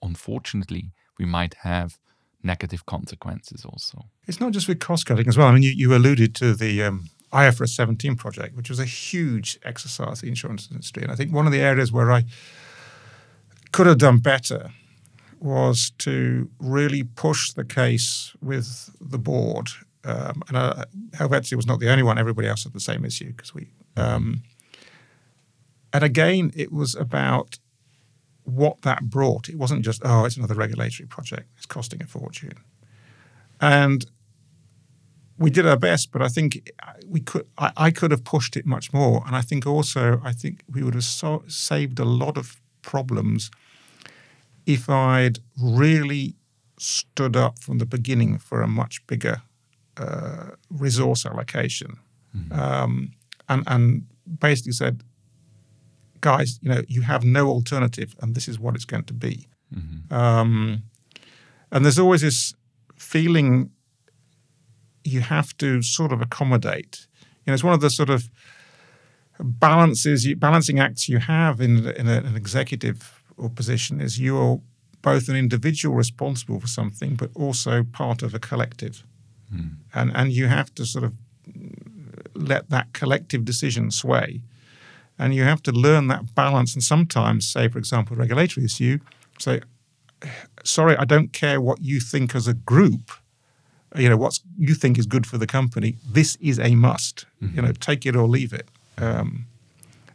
[0.00, 1.98] Unfortunately, we might have
[2.42, 4.06] negative consequences also.
[4.26, 5.48] It's not just with cost cutting as well.
[5.48, 9.58] I mean, you, you alluded to the um, IFRS 17 project, which was a huge
[9.62, 11.02] exercise in the insurance industry.
[11.02, 12.24] And I think one of the areas where I
[13.72, 14.70] could have done better
[15.38, 19.68] was to really push the case with the board.
[20.04, 23.32] Um, and uh, Helvetia was not the only one; everybody else had the same issue
[23.32, 23.68] because we.
[23.96, 24.42] Um,
[25.92, 27.58] and again, it was about
[28.44, 29.48] what that brought.
[29.48, 32.54] It wasn't just oh, it's another regulatory project; it's costing a fortune.
[33.60, 34.06] And
[35.36, 36.70] we did our best, but I think
[37.06, 37.46] we could.
[37.58, 40.82] I, I, could have pushed it much more, and I think also I think we
[40.82, 43.50] would have so, saved a lot of problems
[44.66, 46.36] if I'd really
[46.78, 49.42] stood up from the beginning for a much bigger
[49.96, 51.98] uh, resource allocation,
[52.36, 52.58] mm-hmm.
[52.58, 53.12] um,
[53.48, 54.06] and and
[54.38, 55.02] basically said,
[56.20, 59.48] guys, you know, you have no alternative, and this is what it's going to be.
[59.74, 60.14] Mm-hmm.
[60.14, 60.82] Um,
[61.72, 62.54] and there's always this
[62.96, 63.70] feeling
[65.04, 67.06] you have to sort of accommodate.
[67.44, 68.28] You know, it's one of the sort of
[69.42, 74.60] balances, balancing acts you have in, in a, an executive or position is you're
[75.02, 79.04] both an individual responsible for something, but also part of a collective.
[79.54, 79.76] Mm.
[79.94, 81.14] And, and you have to sort of
[82.34, 84.42] let that collective decision sway.
[85.18, 86.74] And you have to learn that balance.
[86.74, 88.98] And sometimes, say, for example, regulatory issue,
[89.38, 89.60] say,
[90.64, 93.10] sorry, I don't care what you think as a group
[93.96, 97.56] you know what you think is good for the company this is a must mm-hmm.
[97.56, 98.68] you know take it or leave it
[99.00, 99.46] um,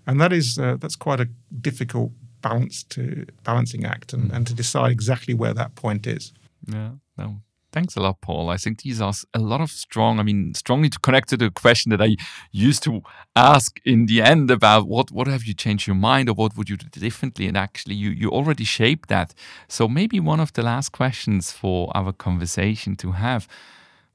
[0.08, 1.30] and that is uh, that's quite a
[1.62, 2.12] difficult
[2.42, 4.36] balance to balancing act and, mm-hmm.
[4.36, 6.34] and to decide exactly where that point is
[6.68, 7.38] yeah no
[7.76, 8.50] Thanks a lot, Paul.
[8.50, 11.52] I think these are a lot of strong, I mean, strongly to connect to the
[11.52, 12.16] question that I
[12.54, 13.02] used to
[13.36, 16.70] ask in the end about what, what have you changed your mind or what would
[16.70, 17.48] you do differently?
[17.48, 19.34] And actually, you, you already shaped that.
[19.68, 23.46] So maybe one of the last questions for our conversation to have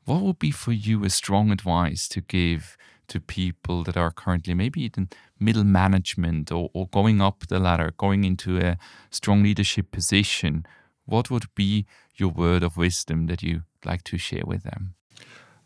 [0.07, 2.79] what would be for you a strong advice to give
[3.11, 5.09] to people that are currently maybe in
[5.39, 8.77] middle management or, or going up the ladder, going into a
[9.11, 10.67] strong leadership position?
[11.05, 11.87] What would be
[12.17, 14.95] your word of wisdom that you'd like to share with them?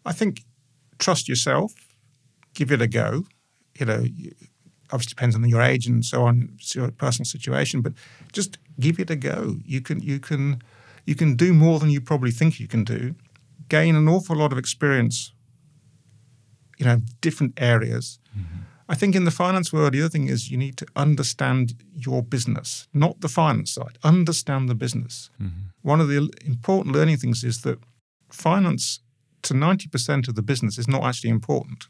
[0.04, 0.42] I think
[0.98, 1.72] trust yourself,
[2.54, 3.24] give it a go.
[3.78, 4.04] You know,
[4.90, 7.92] obviously depends on your age and so on, your personal situation, but
[8.32, 9.56] just give it a go.
[9.64, 10.62] You can you can
[11.04, 13.14] you can do more than you probably think you can do.
[13.68, 15.32] Gain an awful lot of experience.
[16.78, 18.18] You know, different areas.
[18.36, 18.62] Mm-hmm.
[18.88, 22.22] I think in the finance world, the other thing is you need to understand your
[22.22, 23.98] business, not the finance side.
[24.02, 25.30] Understand the business.
[25.40, 25.68] Mm-hmm.
[25.82, 27.78] One of the important learning things is that
[28.30, 29.00] finance
[29.42, 31.86] to 90% of the business is not actually important.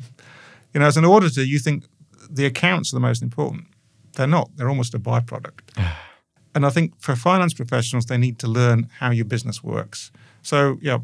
[0.74, 1.84] you know, as an auditor, you think
[2.30, 3.66] the accounts are the most important.
[4.14, 5.76] They're not, they're almost a byproduct.
[6.54, 10.10] and I think for finance professionals, they need to learn how your business works.
[10.42, 10.98] So, yeah,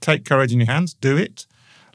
[0.00, 1.46] take courage in your hands, do it,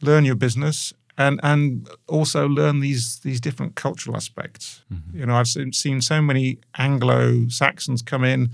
[0.03, 4.83] learn your business, and and also learn these these different cultural aspects.
[4.93, 5.19] Mm-hmm.
[5.19, 8.51] You know, I've seen, seen so many Anglo Saxons come in,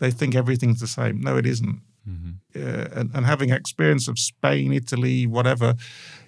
[0.00, 1.20] they think everything's the same.
[1.20, 1.80] No, it isn't.
[2.08, 2.30] Mm-hmm.
[2.56, 5.74] Uh, and, and, having experience of Spain, Italy, whatever,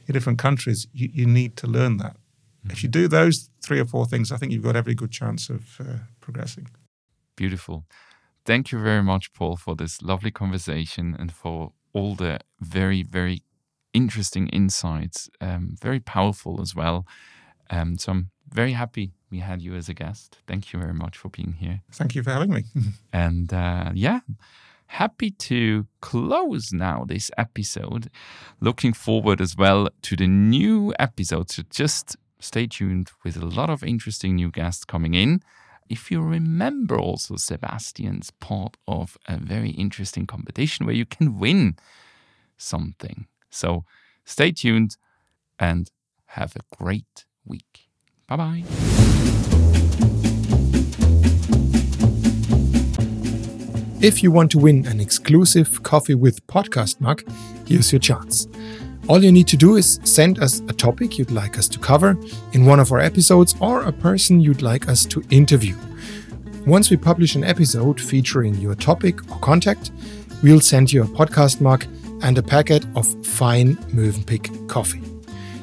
[0.06, 2.12] in different countries, you, you need to learn that.
[2.14, 2.70] Mm-hmm.
[2.70, 5.48] If you do those three or four things, I think you've got every good chance
[5.48, 5.84] of uh,
[6.20, 6.68] progressing.
[7.36, 7.86] Beautiful.
[8.44, 13.42] Thank you very much, Paul, for this lovely conversation and for all the very, very
[13.94, 17.06] interesting insights, um, very powerful as well.
[17.70, 20.38] Um, so I'm very happy we had you as a guest.
[20.46, 21.80] Thank you very much for being here.
[21.90, 22.64] Thank you for having me.
[23.12, 24.20] and uh, yeah,
[24.86, 28.10] happy to close now this episode.
[28.60, 31.56] Looking forward as well to the new episodes.
[31.56, 35.40] So just stay tuned with a lot of interesting new guests coming in.
[35.88, 41.76] If you remember also Sebastian's part of a very interesting competition where you can win
[42.56, 43.26] something.
[43.52, 43.84] So
[44.24, 44.96] stay tuned
[45.58, 45.90] and
[46.26, 47.88] have a great week.
[48.26, 48.64] Bye bye.
[54.00, 57.22] If you want to win an exclusive Coffee with Podcast mug,
[57.68, 58.48] here's your chance.
[59.08, 62.16] All you need to do is send us a topic you'd like us to cover
[62.52, 65.76] in one of our episodes or a person you'd like us to interview.
[66.66, 69.92] Once we publish an episode featuring your topic or contact,
[70.42, 71.84] we'll send you a podcast mug
[72.22, 75.02] and a packet of fine Mövenpick coffee.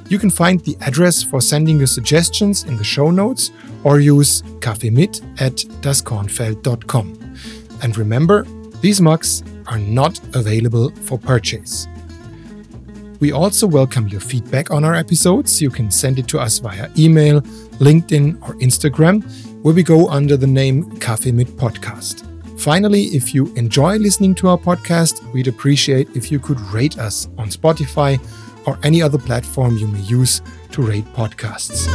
[0.10, 3.52] You can find the address for sending your suggestions in the show notes
[3.84, 7.36] or use kaffeemit at daskornfeld.com.
[7.84, 8.46] And remember,
[8.82, 11.88] these mugs are not available for purchase.
[13.20, 15.62] We also welcome your feedback on our episodes.
[15.62, 17.42] You can send it to us via email,
[17.80, 19.24] LinkedIn, or Instagram,
[19.62, 22.29] where we go under the name Kaffee Podcast.
[22.60, 27.30] Finally, if you enjoy listening to our podcast, we'd appreciate if you could rate us
[27.38, 28.20] on Spotify
[28.68, 30.42] or any other platform you may use
[30.72, 31.88] to rate podcasts.